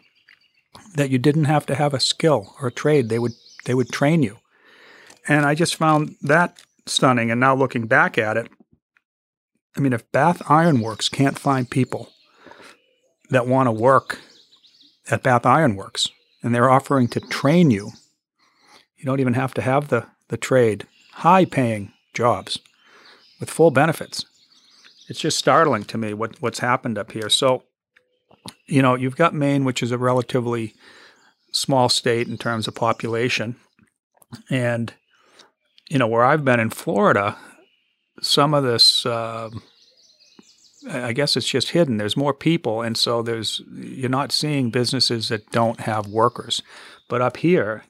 That 0.94 1.10
you 1.10 1.18
didn't 1.18 1.44
have 1.44 1.66
to 1.66 1.74
have 1.74 1.94
a 1.94 2.00
skill 2.00 2.54
or 2.60 2.68
a 2.68 2.72
trade. 2.72 3.08
They 3.08 3.18
would 3.18 3.32
they 3.64 3.74
would 3.74 3.90
train 3.90 4.22
you. 4.22 4.38
And 5.26 5.44
I 5.44 5.54
just 5.54 5.76
found 5.76 6.16
that 6.22 6.58
stunning. 6.86 7.30
And 7.30 7.40
now 7.40 7.54
looking 7.54 7.86
back 7.86 8.16
at 8.16 8.36
it, 8.36 8.50
I 9.76 9.80
mean, 9.80 9.92
if 9.92 10.10
Bath 10.10 10.42
Iron 10.50 10.80
Works 10.80 11.08
can't 11.08 11.38
find 11.38 11.70
people 11.70 12.10
that 13.30 13.46
want 13.46 13.66
to 13.66 13.72
work 13.72 14.18
at 15.10 15.22
Bath 15.22 15.46
Iron 15.46 15.76
Works 15.76 16.08
and 16.42 16.54
they're 16.54 16.70
offering 16.70 17.08
to 17.08 17.20
train 17.20 17.70
you, 17.70 17.92
you 18.96 19.04
don't 19.04 19.20
even 19.20 19.34
have 19.34 19.54
to 19.54 19.62
have 19.62 19.88
the, 19.88 20.06
the 20.28 20.36
trade, 20.36 20.86
high 21.12 21.44
paying 21.44 21.92
jobs 22.14 22.58
with 23.38 23.50
full 23.50 23.70
benefits. 23.70 24.24
It's 25.08 25.20
just 25.20 25.38
startling 25.38 25.84
to 25.84 25.98
me 25.98 26.12
what, 26.14 26.40
what's 26.42 26.58
happened 26.58 26.98
up 26.98 27.12
here. 27.12 27.28
So, 27.28 27.62
you 28.66 28.82
know, 28.82 28.94
you've 28.94 29.16
got 29.16 29.34
Maine, 29.34 29.64
which 29.64 29.82
is 29.82 29.90
a 29.90 29.98
relatively 29.98 30.74
small 31.52 31.88
state 31.88 32.28
in 32.28 32.38
terms 32.38 32.68
of 32.68 32.74
population. 32.74 33.56
And, 34.50 34.92
you 35.88 35.98
know, 35.98 36.06
where 36.06 36.24
I've 36.24 36.44
been 36.44 36.60
in 36.60 36.70
Florida, 36.70 37.36
some 38.20 38.54
of 38.54 38.64
this, 38.64 39.06
uh, 39.06 39.50
I 40.88 41.12
guess 41.12 41.36
it's 41.36 41.48
just 41.48 41.70
hidden. 41.70 41.96
There's 41.96 42.16
more 42.16 42.34
people, 42.34 42.82
and 42.82 42.96
so 42.96 43.22
there's 43.22 43.60
you're 43.74 44.08
not 44.08 44.32
seeing 44.32 44.70
businesses 44.70 45.28
that 45.28 45.50
don't 45.50 45.80
have 45.80 46.06
workers. 46.06 46.62
But 47.08 47.20
up 47.20 47.38
here, 47.38 47.84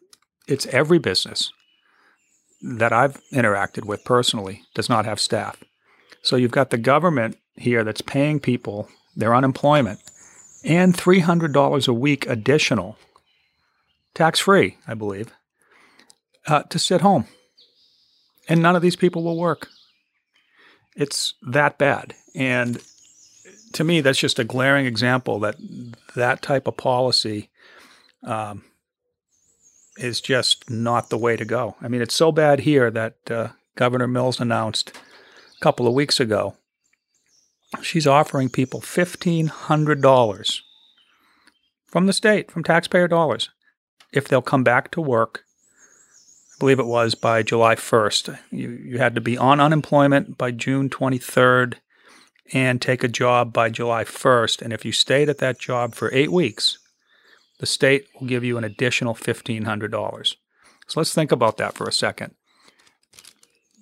it's 0.47 0.67
every 0.67 0.99
business 0.99 1.53
that 2.63 2.93
I've 2.93 3.21
interacted 3.33 3.85
with 3.85 4.05
personally 4.05 4.63
does 4.75 4.89
not 4.89 5.05
have 5.05 5.21
staff. 5.21 5.63
So 6.23 6.37
you've 6.37 6.51
got 6.51 6.71
the 6.71 6.79
government 6.79 7.37
here 7.57 7.85
that's 7.85 8.01
paying 8.01 8.41
people 8.41 8.89
their 9.17 9.35
unemployment 9.35 10.01
and 10.65 10.97
$300 10.97 11.89
a 11.89 11.93
week 11.93 12.27
additional, 12.27 12.97
tax 14.15 14.41
free, 14.41 14.77
I 14.87 14.95
believe, 14.95 15.33
uh, 16.47 16.63
to 16.65 16.79
sit 16.79 17.01
home. 17.01 17.27
And 18.49 18.63
none 18.63 18.77
of 18.77 18.83
these 18.83 18.97
people 18.97 19.23
will 19.23 19.39
work. 19.39 19.69
It's 20.97 21.35
that 21.43 21.79
bad. 21.79 22.15
And 22.35 22.83
to 23.75 23.85
me, 23.85 24.01
that's 24.01 24.19
just 24.19 24.39
a 24.39 24.45
glaring 24.45 24.87
example 24.87 25.39
that 25.41 25.57
that 26.17 26.43
type 26.43 26.67
of 26.67 26.77
policy 26.77 27.51
um, 28.25 28.65
is 29.99 30.21
just 30.21 30.71
not 30.71 31.11
the 31.11 31.19
way 31.19 31.37
to 31.37 31.45
go. 31.45 31.77
I 31.81 31.89
mean, 31.89 32.01
it's 32.01 32.15
so 32.15 32.33
bad 32.33 32.61
here 32.61 32.91
that 32.91 33.31
uh, 33.31 33.49
Governor 33.77 34.09
Mills 34.09 34.41
announced 34.41 34.91
a 34.91 35.63
couple 35.63 35.87
of 35.87 35.95
weeks 35.95 36.19
ago 36.19 36.57
she's 37.83 38.07
offering 38.07 38.49
people 38.49 38.81
$1,500 38.81 40.61
from 41.87 42.07
the 42.07 42.13
state, 42.13 42.51
from 42.51 42.65
taxpayer 42.65 43.09
dollars, 43.09 43.51
if 44.13 44.29
they'll 44.29 44.43
come 44.43 44.65
back 44.65 44.91
to 44.91 45.01
work 45.01 45.45
I 46.59 46.61
believe 46.61 46.81
it 46.81 46.87
was 46.87 47.15
by 47.15 47.45
July 47.45 47.77
1st. 47.77 48.37
You, 48.51 48.71
you 48.71 48.99
had 48.99 49.15
to 49.15 49.21
be 49.21 49.39
on 49.39 49.61
unemployment 49.61 50.37
by 50.37 50.51
June 50.51 50.91
23rd 50.91 51.75
and 52.53 52.83
take 52.83 53.05
a 53.05 53.09
job 53.09 53.53
by 53.53 53.71
July 53.71 54.03
1st. 54.03 54.63
And 54.63 54.73
if 54.73 54.85
you 54.85 54.91
stayed 54.91 55.29
at 55.29 55.39
that 55.39 55.61
job 55.61 55.95
for 55.95 56.13
eight 56.13 56.33
weeks, 56.33 56.79
the 57.61 57.67
state 57.67 58.09
will 58.19 58.27
give 58.27 58.43
you 58.43 58.59
an 58.59 58.65
additional 58.65 59.15
$1,500. 59.15 60.35
So 60.89 60.99
let's 60.99 61.15
think 61.15 61.31
about 61.31 61.59
that 61.59 61.75
for 61.75 61.87
a 61.87 61.93
second. 61.93 62.35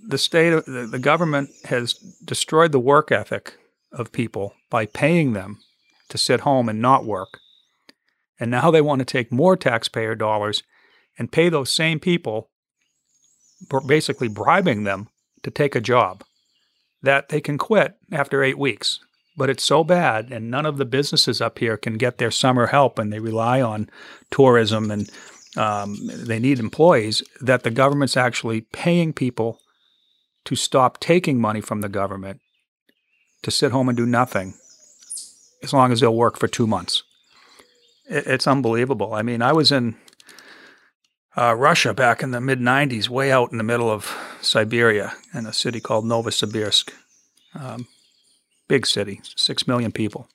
The 0.07 0.19
state, 0.19 0.51
the, 0.67 0.87
the 0.91 0.99
government 0.99 1.49
has 1.65 1.95
destroyed 1.95 2.73
the 2.73 2.79
work 2.79 3.11
ethic 3.11 3.55
of 3.97 4.13
people 4.13 4.55
by 4.71 4.87
paying 4.87 5.33
them 5.33 5.59
to 6.09 6.19
sit 6.19 6.41
home 6.41 6.69
and 6.69 6.81
not 6.81 7.05
work. 7.05 7.41
And 8.39 8.51
now 8.51 8.71
they 8.71 8.81
want 8.81 9.01
to 9.01 9.05
take 9.05 9.33
more 9.33 9.57
taxpayer 9.57 10.15
dollars 10.15 10.63
and 11.19 11.33
pay 11.33 11.49
those 11.49 11.73
same 11.73 11.99
people 11.99 12.51
basically 13.87 14.29
bribing 14.29 14.85
them 14.85 15.09
to 15.43 15.51
take 15.51 15.75
a 15.75 15.81
job 15.81 16.23
that 17.03 17.31
they 17.31 17.41
can 17.41 17.57
quit 17.59 17.95
after 18.13 18.43
eight 18.43 18.59
weeks. 18.59 19.01
But 19.37 19.51
it's 19.51 19.65
so 19.65 19.85
bad, 19.85 20.33
and 20.33 20.51
none 20.51 20.65
of 20.65 20.79
the 20.79 20.87
businesses 20.87 21.41
up 21.41 21.59
here 21.59 21.77
can 21.77 21.99
get 21.99 22.17
their 22.17 22.31
summer 22.31 22.67
help, 22.67 22.99
and 22.99 23.13
they 23.13 23.19
rely 23.19 23.61
on 23.61 23.91
tourism 24.31 24.91
and 24.91 25.11
um, 25.57 25.97
they 26.07 26.39
need 26.39 26.59
employees, 26.59 27.23
that 27.41 27.63
the 27.63 27.71
government's 27.71 28.17
actually 28.17 28.63
paying 28.63 29.13
people 29.13 29.61
to 30.45 30.55
stop 30.55 31.01
taking 31.01 31.41
money 31.41 31.61
from 31.61 31.81
the 31.81 31.89
government 31.89 32.41
to 33.47 33.51
sit 33.53 33.71
home 33.71 33.89
and 33.89 33.97
do 33.97 34.05
nothing 34.05 34.55
as 35.63 35.73
long 35.73 35.93
as 35.93 36.01
they'll 36.01 36.13
work 36.13 36.37
for 36.37 36.49
two 36.49 36.67
months. 36.67 37.05
It's 38.09 38.49
unbelievable. 38.49 39.15
I 39.15 39.23
mean, 39.23 39.41
I 39.41 39.53
was 39.53 39.71
in 39.71 39.95
uh, 41.37 41.55
Russia 41.55 41.95
back 41.95 42.25
in 42.25 42.33
the 42.33 42.41
mid 42.41 42.59
90s, 42.59 43.09
way 43.09 43.31
out 43.31 43.53
in 43.53 43.59
the 43.59 43.63
middle 43.63 43.89
of 43.89 44.13
Siberia 44.41 45.13
in 45.33 45.47
a 45.47 45.53
city 45.53 45.79
called 45.79 46.05
Novosibirsk. 46.05 46.91
Um, 47.55 47.87
big 48.67 48.85
city, 48.85 49.21
six 49.37 49.69
million 49.69 49.93
people. 49.93 50.27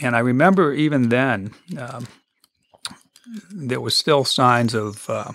And 0.00 0.14
I 0.14 0.20
remember 0.20 0.72
even 0.72 1.08
then, 1.08 1.54
um, 1.76 2.06
there 3.50 3.80
was 3.80 3.96
still 3.96 4.24
signs 4.24 4.74
of 4.74 5.10
uh, 5.10 5.32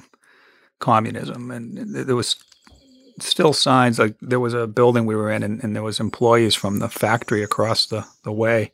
communism, 0.79 1.51
and 1.51 1.93
there 1.93 2.15
was 2.15 2.37
still 3.23 3.53
signs 3.53 3.99
like 3.99 4.15
there 4.21 4.39
was 4.39 4.53
a 4.53 4.67
building 4.67 5.05
we 5.05 5.15
were 5.15 5.31
in, 5.31 5.43
and, 5.43 5.63
and 5.63 5.75
there 5.75 5.83
was 5.83 5.99
employees 5.99 6.55
from 6.55 6.79
the 6.79 6.89
factory 6.89 7.43
across 7.43 7.85
the, 7.85 8.05
the 8.23 8.31
way, 8.31 8.71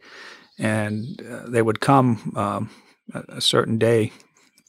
and 0.58 1.22
uh, 1.22 1.48
they 1.48 1.62
would 1.62 1.80
come 1.80 2.34
um, 2.36 2.70
a 3.13 3.42
certain 3.42 3.77
day 3.77 4.12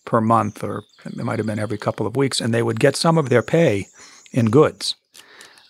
per 0.05 0.21
month, 0.21 0.65
or 0.65 0.85
it 1.05 1.17
might 1.17 1.39
have 1.39 1.47
been 1.47 1.59
every 1.59 1.79
couple 1.79 2.07
of 2.07 2.17
weeks, 2.17 2.41
and 2.41 2.53
they 2.53 2.63
would 2.63 2.81
get 2.81 2.97
some 2.97 3.19
of 3.19 3.29
their 3.29 3.43
pay 3.43 3.87
in 4.33 4.47
goods. 4.47 4.97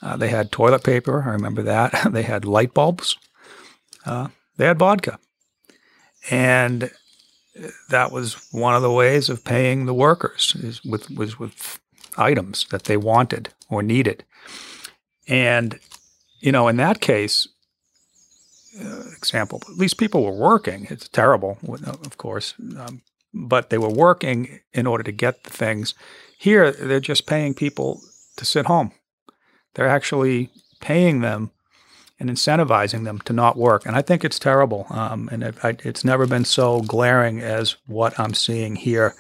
Uh, 0.00 0.16
they 0.16 0.28
had 0.28 0.52
toilet 0.52 0.84
paper, 0.84 1.24
I 1.26 1.30
remember 1.30 1.62
that. 1.62 2.08
they 2.12 2.22
had 2.22 2.44
light 2.44 2.72
bulbs. 2.74 3.16
Uh, 4.06 4.28
they 4.56 4.66
had 4.66 4.78
vodka. 4.78 5.18
And 6.30 6.90
that 7.90 8.12
was 8.12 8.48
one 8.52 8.74
of 8.74 8.82
the 8.82 8.92
ways 8.92 9.28
of 9.28 9.44
paying 9.44 9.86
the 9.86 9.94
workers 9.94 10.54
is 10.60 10.84
with 10.84 11.10
was 11.10 11.38
with 11.38 11.80
items 12.18 12.66
that 12.70 12.84
they 12.84 12.96
wanted 12.96 13.50
or 13.68 13.82
needed. 13.82 14.25
And 15.26 15.78
you 16.40 16.52
know, 16.52 16.68
in 16.68 16.76
that 16.76 17.00
case, 17.00 17.48
uh, 18.80 19.04
example, 19.16 19.62
at 19.68 19.76
least 19.76 19.98
people 19.98 20.25
were 20.25 20.32
working. 20.32 20.87
It's 20.90 21.08
terrible, 21.08 21.58
of 21.84 22.16
course, 22.16 22.54
um, 22.78 23.02
but 23.34 23.70
they 23.70 23.78
were 23.78 23.88
working 23.88 24.60
in 24.72 24.87
order 24.87 25.02
to 25.02 25.12
get 25.12 25.44
the 25.44 25.50
things. 25.50 25.94
Here, 26.38 26.70
they're 26.70 27.00
just 27.00 27.26
paying 27.26 27.54
people 27.54 28.00
to 28.37 28.44
sit 28.44 28.66
home. 28.66 28.92
They're 29.75 29.88
actually 29.88 30.50
paying 30.80 31.20
them 31.20 31.50
and 32.20 32.30
incentivizing 32.30 33.04
them 33.04 33.20
to 33.20 33.32
not 33.32 33.56
work. 33.56 33.87
And 33.87 33.96
I 33.96 34.02
think 34.02 34.25
it's 34.25 34.38
terrible. 34.38 34.87
Um, 34.90 35.28
and 35.30 35.42
it, 35.42 35.64
I, 35.64 35.76
it's 35.84 36.04
never 36.04 36.26
been 36.26 36.44
so 36.44 36.80
glaring 36.80 37.40
as 37.40 37.76
what 37.87 38.18
I'm 38.18 38.34
seeing 38.34 38.76
here 38.76 39.14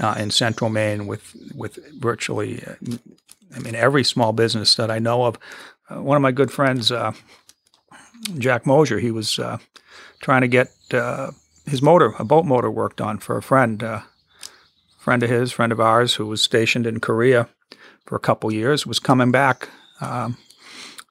uh, 0.00 0.14
in 0.18 0.30
Central 0.30 0.70
Maine 0.70 1.06
with 1.06 1.34
with 1.54 1.78
virtually, 1.98 2.62
uh, 2.64 2.74
I 3.54 3.58
mean, 3.60 3.74
every 3.74 4.04
small 4.04 4.32
business 4.32 4.74
that 4.74 4.90
I 4.90 4.98
know 4.98 5.24
of. 5.24 5.38
Uh, 5.88 6.02
one 6.02 6.16
of 6.16 6.22
my 6.22 6.32
good 6.32 6.50
friends, 6.50 6.90
uh, 6.90 7.12
Jack 8.38 8.66
Mosier, 8.66 8.98
he 8.98 9.10
was 9.10 9.38
uh, 9.38 9.58
trying 10.20 10.42
to 10.42 10.48
get 10.48 10.68
uh, 10.92 11.30
his 11.66 11.82
motor, 11.82 12.14
a 12.18 12.24
boat 12.24 12.44
motor, 12.44 12.70
worked 12.70 13.00
on 13.00 13.18
for 13.18 13.36
a 13.36 13.42
friend, 13.42 13.84
friend 14.98 15.22
of 15.22 15.30
his, 15.30 15.52
friend 15.52 15.72
of 15.72 15.80
ours, 15.80 16.14
who 16.14 16.26
was 16.26 16.42
stationed 16.42 16.86
in 16.86 17.00
Korea 17.00 17.48
for 18.04 18.16
a 18.16 18.20
couple 18.20 18.52
years, 18.52 18.86
was 18.86 18.98
coming 18.98 19.30
back. 19.30 19.68
Um, 20.00 20.36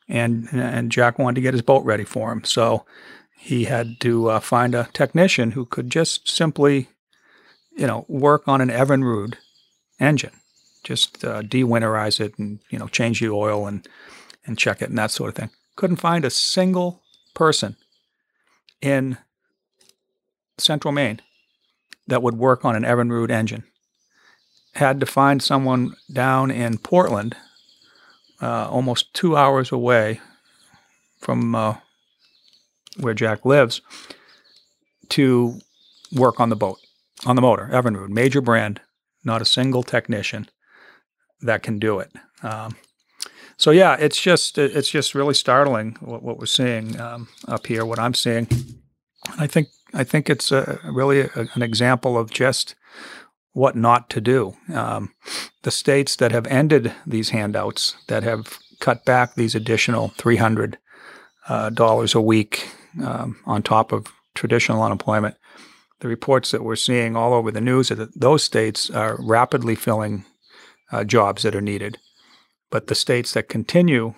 and 0.08 0.48
and 0.52 0.92
Jack 0.92 1.18
wanted 1.18 1.36
to 1.36 1.42
get 1.42 1.54
his 1.54 1.64
boat 1.64 1.84
ready 1.84 2.04
for 2.04 2.32
him. 2.32 2.44
So 2.44 2.86
he 3.38 3.66
had 3.66 4.00
to 4.00 4.30
uh, 4.30 4.40
find 4.40 4.74
a 4.74 4.90
technician 4.94 5.52
who 5.52 5.66
could 5.66 5.90
just 5.90 6.28
simply, 6.28 6.90
you 7.76 7.88
know, 7.88 8.06
work 8.08 8.48
on 8.48 8.62
an 8.62 8.70
Evinrude 8.70 9.36
engine, 10.00 10.32
just 10.84 11.24
uh, 11.24 11.42
dewinterize 11.42 12.20
it 12.20 12.38
and 12.38 12.60
you 12.70 12.80
know 12.80 12.88
change 12.88 13.20
the 13.20 13.30
oil 13.30 13.68
and 13.68 13.88
and 14.46 14.58
check 14.58 14.82
it 14.82 14.90
and 14.90 14.98
that 14.98 15.12
sort 15.12 15.30
of 15.30 15.36
thing. 15.36 15.50
Couldn't 15.76 15.98
find 15.98 16.24
a 16.24 16.30
single 16.30 17.02
person 17.34 17.76
in 18.82 19.18
Central 20.58 20.92
Maine 20.92 21.22
that 22.08 22.22
would 22.22 22.38
work 22.38 22.64
on 22.64 22.76
an 22.76 22.84
Evinrude 22.84 23.32
engine. 23.32 23.64
Had 24.76 25.00
to 25.00 25.06
find 25.06 25.42
someone 25.42 25.96
down 26.12 26.52
in 26.52 26.78
Portland 26.78 27.36
uh, 28.42 28.68
almost 28.70 29.14
two 29.14 29.36
hours 29.36 29.72
away 29.72 30.20
from 31.20 31.56
uh, 31.56 31.76
where 33.00 33.14
Jack 33.14 33.46
lives 33.46 33.82
to 35.10 35.60
work 36.14 36.40
on 36.40 36.50
the 36.50 36.56
boat, 36.56 36.80
on 37.26 37.36
the 37.36 37.42
motor, 37.42 37.70
Evinrude, 37.72 38.10
major 38.10 38.42
brand, 38.42 38.82
not 39.24 39.42
a 39.42 39.46
single 39.46 39.84
technician 39.84 40.48
that 41.42 41.64
can 41.64 41.80
do 41.80 42.00
it. 42.00 42.12
Um, 42.44 42.76
so 43.58 43.72
yeah, 43.72 43.96
it's 44.00 44.22
just 44.22 44.58
it's 44.58 44.90
just 44.90 45.16
really 45.16 45.34
startling 45.34 45.98
what, 46.02 46.22
what 46.22 46.38
we're 46.38 46.46
seeing 46.46 47.00
um, 47.00 47.30
up 47.48 47.68
here, 47.68 47.86
what 47.86 48.00
I'm 48.00 48.14
seeing. 48.14 48.48
I 49.38 49.48
think 49.48 49.70
I 49.94 50.04
think 50.04 50.30
it's 50.30 50.52
a, 50.52 50.80
really 50.84 51.22
a, 51.22 51.48
an 51.54 51.62
example 51.62 52.18
of 52.18 52.30
just 52.30 52.76
what 53.54 53.76
not 53.76 54.10
to 54.10 54.20
do. 54.20 54.56
Um, 54.74 55.14
the 55.64 55.72
states 55.72 56.18
that 56.18 56.34
have 56.34 56.46
ended 56.48 56.94
these 57.08 57.30
handouts, 57.30 57.96
that 58.08 58.24
have 58.24 58.60
cut 58.82 59.06
back 59.06 59.36
these 59.36 59.56
additional 59.56 60.10
300 60.10 60.78
uh, 61.48 61.70
dollars 61.70 62.14
a 62.14 62.22
week 62.22 62.70
um, 63.04 63.38
on 63.46 63.64
top 63.64 63.94
of 63.94 64.08
traditional 64.34 64.84
unemployment, 64.84 65.36
the 66.00 66.08
reports 66.08 66.52
that 66.52 66.64
we're 66.64 66.76
seeing 66.76 67.16
all 67.16 67.34
over 67.34 67.52
the 67.52 67.62
news 67.62 67.92
are 67.92 67.96
that 67.96 68.20
those 68.20 68.44
states 68.44 68.90
are 68.90 69.18
rapidly 69.20 69.76
filling 69.76 70.26
uh, 70.92 71.04
jobs 71.04 71.44
that 71.44 71.56
are 71.56 71.62
needed. 71.62 71.98
But 72.70 72.88
the 72.88 72.96
states 72.96 73.34
that 73.34 73.50
continue 73.50 74.14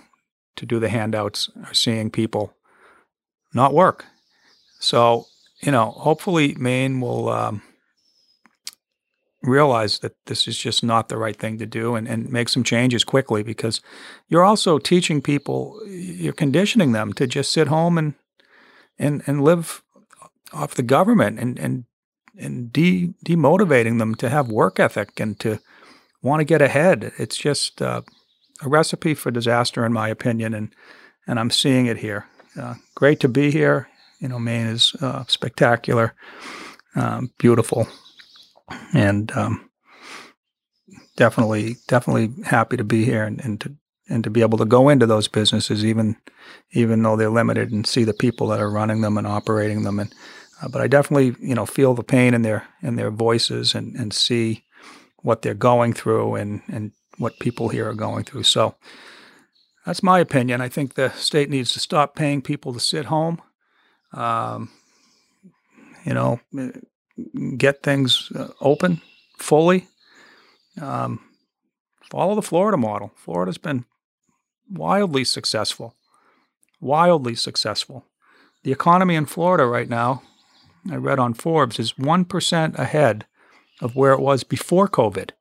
to 0.56 0.66
do 0.66 0.80
the 0.80 0.90
handouts 0.90 1.50
are 1.66 1.74
seeing 1.74 2.10
people 2.10 2.54
not 3.54 3.74
work. 3.74 4.06
So, 4.80 5.26
you 5.62 5.72
know, 5.72 5.92
hopefully 5.92 6.56
Maine 6.56 7.00
will 7.00 7.30
um, 7.30 7.62
realize 9.44 10.00
that 10.00 10.16
this 10.26 10.48
is 10.48 10.58
just 10.58 10.84
not 10.84 11.10
the 11.10 11.18
right 11.18 11.36
thing 11.36 11.58
to 11.60 11.66
do 11.66 11.96
and, 11.96 12.08
and 12.08 12.32
make 12.32 12.50
some 12.50 12.64
changes 12.64 13.04
quickly 13.04 13.44
because 13.44 13.82
you're 14.28 14.44
also 14.44 14.78
teaching 14.80 15.22
people, 15.22 15.80
you're 15.88 16.34
conditioning 16.34 16.92
them 16.92 17.14
to 17.14 17.28
just 17.28 17.52
sit 17.52 17.68
home 17.68 17.98
and 17.98 18.16
and 19.00 19.22
and 19.28 19.44
live 19.44 19.84
off 20.54 20.76
the 20.76 20.84
government 20.84 21.40
and 21.40 21.60
and 21.60 21.86
and 22.38 22.72
de 22.72 23.14
demotivating 23.26 24.00
them 24.00 24.16
to 24.16 24.30
have 24.30 24.50
work 24.50 24.80
ethic 24.80 25.20
and 25.20 25.40
to 25.40 25.60
want 26.22 26.40
to 26.40 26.46
get 26.46 26.62
ahead. 26.62 27.12
It's 27.18 27.38
just 27.38 27.82
uh, 27.82 28.02
a 28.62 28.70
recipe 28.70 29.14
for 29.14 29.32
disaster, 29.32 29.86
in 29.86 29.94
my 29.94 30.10
opinion, 30.10 30.54
and 30.54 30.74
and 31.26 31.40
I'm 31.40 31.52
seeing 31.52 31.86
it 31.88 31.98
here. 31.98 32.28
Uh, 32.60 32.76
great 32.96 33.20
to 33.22 33.28
be 33.28 33.52
here. 33.52 33.90
You 34.20 34.30
know, 34.30 34.40
Maine 34.40 34.68
is 34.68 34.96
uh, 35.02 35.26
spectacular, 35.28 36.16
um, 36.96 37.32
beautiful 37.38 37.88
and 38.94 39.32
um, 39.34 39.70
definitely 41.16 41.78
definitely 41.88 42.32
happy 42.44 42.78
to 42.78 42.84
be 42.84 43.06
here 43.06 43.24
and, 43.24 43.40
and 43.44 43.62
to 43.62 43.76
and 44.10 44.24
to 44.24 44.30
be 44.30 44.42
able 44.42 44.58
to 44.58 44.66
go 44.66 44.90
into 44.90 45.06
those 45.06 45.28
businesses 45.28 45.86
even 45.86 46.16
even 46.72 47.02
though 47.02 47.16
they're 47.16 47.30
limited 47.30 47.72
and 47.72 47.88
see 47.88 48.04
the 48.04 48.14
people 48.14 48.48
that 48.48 48.60
are 48.60 48.70
running 48.70 49.02
them 49.02 49.18
and 49.18 49.28
operating 49.28 49.84
them 49.84 50.00
and 50.00 50.14
uh, 50.62 50.68
but 50.68 50.82
I 50.82 50.88
definitely 50.88 51.36
you 51.40 51.56
know 51.56 51.66
feel 51.66 51.94
the 51.94 52.04
pain 52.04 52.34
in 52.34 52.42
their 52.42 52.68
in 52.82 52.96
their 52.96 53.12
voices 53.12 53.76
and 53.76 53.96
and 53.96 54.14
see 54.14 54.64
what 55.18 55.42
they're 55.42 55.54
going 55.54 55.94
through 55.94 56.36
and 56.36 56.62
and 56.68 56.92
what 57.18 57.40
people 57.40 57.70
here 57.70 57.90
are 57.90 57.96
going 57.96 58.24
through 58.24 58.44
so 58.44 58.76
that's 59.86 60.04
my 60.04 60.20
opinion 60.20 60.62
I 60.62 60.70
think 60.70 60.94
the 60.94 61.10
state 61.12 61.50
needs 61.50 61.74
to 61.74 61.80
stop 61.80 62.16
paying 62.16 62.42
people 62.42 62.74
to 62.74 62.80
sit 62.80 63.06
home 63.06 63.42
um, 64.14 64.70
you 66.06 66.14
know 66.14 66.40
get 67.58 67.84
things 67.84 68.32
uh, 68.36 68.50
open 68.62 69.02
fully. 69.38 69.88
Um, 70.80 71.20
follow 72.10 72.36
the 72.36 72.42
Florida 72.42 72.78
model. 72.78 73.12
Florida's 73.16 73.58
been 73.58 73.86
wildly 74.72 75.24
successful, 75.24 75.96
wildly 76.80 77.36
successful. 77.36 78.06
The 78.64 78.72
economy 78.72 79.16
in 79.16 79.26
Florida 79.26 79.66
right 79.66 79.90
now, 79.90 80.24
I 80.90 80.96
read 80.96 81.20
on 81.20 81.34
Forbes, 81.34 81.80
is 81.80 81.94
1% 81.94 82.78
ahead 82.78 83.26
of 83.82 83.96
where 83.96 84.14
it 84.14 84.20
was 84.20 84.44
before 84.44 84.88
COVID. 84.88 85.32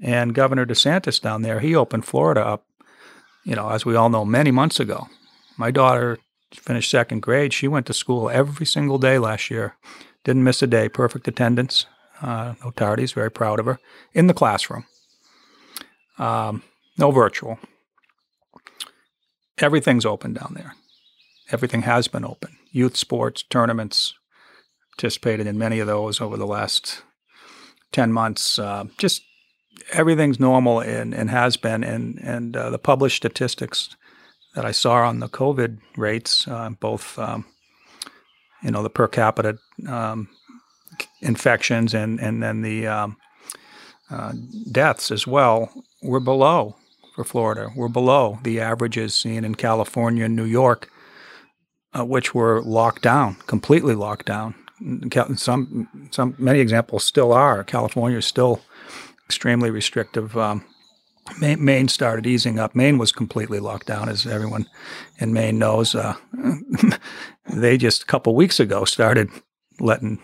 And 0.00 0.34
Governor 0.34 0.66
DeSantis 0.66 1.20
down 1.20 1.42
there, 1.42 1.60
he 1.60 1.74
opened 1.74 2.04
Florida 2.04 2.40
up, 2.40 2.66
you 3.44 3.54
know, 3.54 3.70
as 3.70 3.84
we 3.84 3.96
all 3.96 4.08
know, 4.08 4.24
many 4.24 4.50
months 4.50 4.80
ago. 4.80 5.08
My 5.56 5.70
daughter 5.70 6.18
finished 6.52 6.90
second 6.90 7.20
grade. 7.20 7.52
She 7.52 7.68
went 7.68 7.86
to 7.86 7.92
school 7.92 8.30
every 8.30 8.66
single 8.66 8.98
day 8.98 9.18
last 9.18 9.50
year 9.50 9.76
didn't 10.24 10.44
miss 10.44 10.62
a 10.62 10.66
day. 10.66 10.88
Perfect 10.88 11.28
attendance. 11.28 11.86
Uh, 12.20 12.54
no 12.62 12.70
tardies. 12.70 13.14
Very 13.14 13.30
proud 13.30 13.58
of 13.58 13.66
her. 13.66 13.78
In 14.12 14.26
the 14.26 14.34
classroom. 14.34 14.84
Um, 16.18 16.62
no 16.98 17.10
virtual. 17.10 17.58
Everything's 19.60 20.06
open 20.06 20.34
down 20.34 20.54
there. 20.56 20.74
Everything 21.50 21.82
has 21.82 22.08
been 22.08 22.24
open. 22.24 22.56
Youth 22.72 22.96
sports, 22.96 23.42
tournaments, 23.42 24.14
participated 24.96 25.46
in 25.46 25.58
many 25.58 25.80
of 25.80 25.86
those 25.86 26.20
over 26.20 26.36
the 26.36 26.46
last 26.46 27.02
10 27.92 28.12
months. 28.12 28.58
Uh, 28.58 28.84
just 28.98 29.22
everything's 29.92 30.38
normal 30.38 30.80
and, 30.80 31.14
and 31.14 31.30
has 31.30 31.56
been. 31.56 31.82
And, 31.82 32.18
and 32.22 32.56
uh, 32.56 32.70
the 32.70 32.78
published 32.78 33.16
statistics 33.16 33.96
that 34.54 34.64
I 34.64 34.72
saw 34.72 35.06
on 35.08 35.20
the 35.20 35.28
COVID 35.28 35.78
rates, 35.96 36.46
uh, 36.48 36.70
both 36.70 37.18
um, 37.18 37.44
you 38.62 38.70
know 38.70 38.82
the 38.82 38.90
per 38.90 39.08
capita 39.08 39.58
um, 39.88 40.28
infections 41.20 41.94
and 41.94 42.20
and 42.20 42.42
then 42.42 42.62
the 42.62 42.86
um, 42.86 43.16
uh, 44.10 44.32
deaths 44.70 45.10
as 45.10 45.26
well 45.26 45.72
were 46.02 46.20
below 46.20 46.76
for 47.14 47.24
Florida. 47.24 47.70
We're 47.74 47.88
below 47.88 48.38
the 48.42 48.60
averages 48.60 49.14
seen 49.14 49.44
in 49.44 49.54
California 49.54 50.24
and 50.24 50.36
New 50.36 50.44
York, 50.44 50.90
uh, 51.92 52.04
which 52.04 52.34
were 52.34 52.62
locked 52.62 53.02
down, 53.02 53.36
completely 53.46 53.94
locked 53.94 54.26
down. 54.26 54.54
Some 55.36 56.08
some 56.10 56.34
many 56.38 56.60
examples 56.60 57.04
still 57.04 57.32
are. 57.32 57.62
California 57.64 58.18
is 58.18 58.26
still 58.26 58.60
extremely 59.26 59.70
restrictive. 59.70 60.36
Um, 60.36 60.64
Maine 61.38 61.88
started 61.88 62.26
easing 62.26 62.58
up. 62.58 62.74
Maine 62.74 62.98
was 62.98 63.12
completely 63.12 63.60
locked 63.60 63.86
down, 63.86 64.08
as 64.08 64.26
everyone 64.26 64.66
in 65.18 65.32
Maine 65.32 65.58
knows. 65.58 65.94
Uh, 65.94 66.14
they 67.54 67.76
just 67.76 68.02
a 68.02 68.06
couple 68.06 68.34
weeks 68.34 68.58
ago 68.58 68.84
started 68.84 69.28
letting 69.78 70.18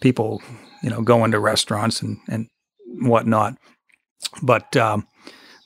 people, 0.00 0.42
you 0.82 0.90
know, 0.90 1.00
go 1.00 1.24
into 1.24 1.40
restaurants 1.40 2.02
and 2.02 2.18
and 2.28 2.48
whatnot. 3.00 3.56
But 4.42 4.76
um, 4.76 5.06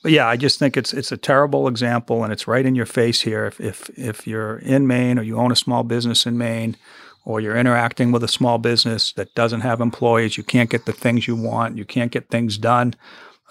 but 0.03 0.11
yeah, 0.11 0.27
I 0.27 0.37
just 0.37 0.59
think 0.59 0.77
it's 0.77 0.93
it's 0.93 1.11
a 1.11 1.17
terrible 1.17 1.67
example, 1.67 2.23
and 2.23 2.31
it's 2.31 2.47
right 2.47 2.65
in 2.65 2.75
your 2.75 2.85
face 2.85 3.21
here. 3.21 3.45
If 3.45 3.59
if 3.59 3.89
if 3.97 4.27
you're 4.27 4.59
in 4.59 4.85
Maine 4.85 5.17
or 5.17 5.23
you 5.23 5.37
own 5.37 5.51
a 5.51 5.55
small 5.55 5.83
business 5.83 6.27
in 6.27 6.37
Maine, 6.37 6.77
or 7.25 7.41
you're 7.41 7.57
interacting 7.57 8.11
with 8.11 8.23
a 8.23 8.27
small 8.27 8.59
business 8.59 9.11
that 9.13 9.33
doesn't 9.33 9.61
have 9.61 9.81
employees, 9.81 10.37
you 10.37 10.43
can't 10.43 10.69
get 10.69 10.85
the 10.85 10.93
things 10.93 11.27
you 11.27 11.35
want, 11.35 11.77
you 11.77 11.85
can't 11.85 12.11
get 12.11 12.29
things 12.29 12.59
done 12.59 12.93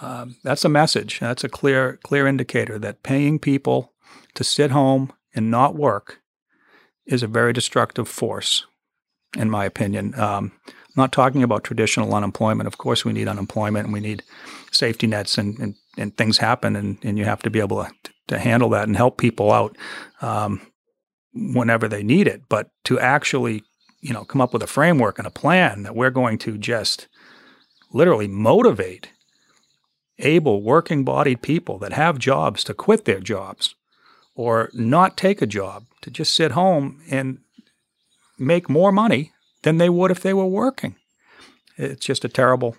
um, 0.02 0.36
that's 0.42 0.64
a 0.64 0.68
message. 0.68 1.20
That's 1.20 1.44
a 1.44 1.48
clear 1.48 1.98
clear 2.02 2.26
indicator 2.26 2.78
that 2.80 3.02
paying 3.02 3.38
people 3.38 3.92
to 4.34 4.44
sit 4.44 4.72
home 4.72 5.12
and 5.34 5.50
not 5.50 5.76
work 5.76 6.20
is 7.06 7.22
a 7.22 7.28
very 7.28 7.52
destructive 7.52 8.08
force, 8.08 8.66
in 9.36 9.48
my 9.48 9.64
opinion. 9.64 10.18
Um, 10.18 10.52
not 10.96 11.12
talking 11.12 11.42
about 11.42 11.64
traditional 11.64 12.14
unemployment. 12.14 12.66
Of 12.66 12.78
course, 12.78 13.04
we 13.04 13.12
need 13.12 13.28
unemployment 13.28 13.86
and 13.86 13.92
we 13.94 14.00
need 14.00 14.22
safety 14.72 15.06
nets 15.06 15.38
and, 15.38 15.58
and, 15.58 15.74
and 15.96 16.16
things 16.16 16.38
happen 16.38 16.76
and, 16.76 16.98
and 17.02 17.18
you 17.18 17.24
have 17.24 17.42
to 17.42 17.50
be 17.50 17.60
able 17.60 17.84
to, 17.84 17.90
to 18.28 18.38
handle 18.38 18.70
that 18.70 18.86
and 18.86 18.96
help 18.96 19.18
people 19.18 19.52
out 19.52 19.76
um, 20.20 20.60
whenever 21.34 21.88
they 21.88 22.02
need 22.02 22.26
it. 22.26 22.42
But 22.48 22.70
to 22.84 22.98
actually, 22.98 23.62
you 24.00 24.12
know, 24.12 24.24
come 24.24 24.40
up 24.40 24.52
with 24.52 24.62
a 24.62 24.66
framework 24.66 25.18
and 25.18 25.26
a 25.26 25.30
plan 25.30 25.82
that 25.82 25.94
we're 25.94 26.10
going 26.10 26.38
to 26.38 26.56
just 26.58 27.08
literally 27.92 28.28
motivate 28.28 29.10
able 30.18 30.62
working 30.62 31.04
bodied 31.04 31.42
people 31.42 31.78
that 31.78 31.92
have 31.92 32.18
jobs 32.18 32.64
to 32.64 32.74
quit 32.74 33.04
their 33.04 33.20
jobs 33.20 33.74
or 34.34 34.70
not 34.72 35.16
take 35.16 35.42
a 35.42 35.46
job, 35.46 35.84
to 36.00 36.10
just 36.10 36.34
sit 36.34 36.52
home 36.52 37.02
and 37.10 37.38
make 38.38 38.68
more 38.68 38.90
money 38.90 39.32
than 39.62 39.78
they 39.78 39.88
would 39.88 40.10
if 40.10 40.22
they 40.22 40.32
were 40.32 40.46
working. 40.46 40.96
It's 41.76 42.04
just 42.04 42.24
a 42.24 42.28
terrible, 42.28 42.76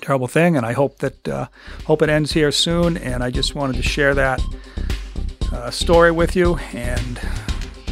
terrible 0.00 0.28
thing, 0.28 0.56
and 0.56 0.64
I 0.64 0.72
hope 0.72 0.98
that 0.98 1.28
uh, 1.28 1.46
hope 1.84 2.02
it 2.02 2.08
ends 2.08 2.32
here 2.32 2.52
soon. 2.52 2.96
And 2.96 3.22
I 3.22 3.30
just 3.30 3.54
wanted 3.54 3.76
to 3.76 3.82
share 3.82 4.14
that 4.14 4.40
uh, 5.52 5.70
story 5.70 6.10
with 6.10 6.36
you, 6.36 6.56
and 6.72 7.20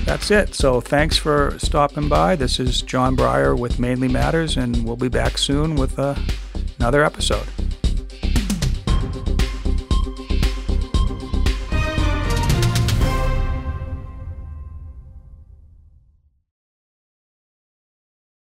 that's 0.05 0.31
it. 0.31 0.55
So 0.55 0.81
thanks 0.81 1.17
for 1.17 1.57
stopping 1.59 2.09
by. 2.09 2.37
This 2.37 2.59
is 2.59 2.83
John 2.83 3.17
Breyer 3.17 3.59
with 3.59 3.79
Mainly 3.79 4.09
Matters, 4.09 4.57
and 4.57 4.85
we'll 4.85 4.97
be 4.97 5.09
back 5.09 5.39
soon 5.39 5.77
with 5.77 5.99
uh, 5.99 6.15
another 6.79 7.05
episode. 7.05 7.47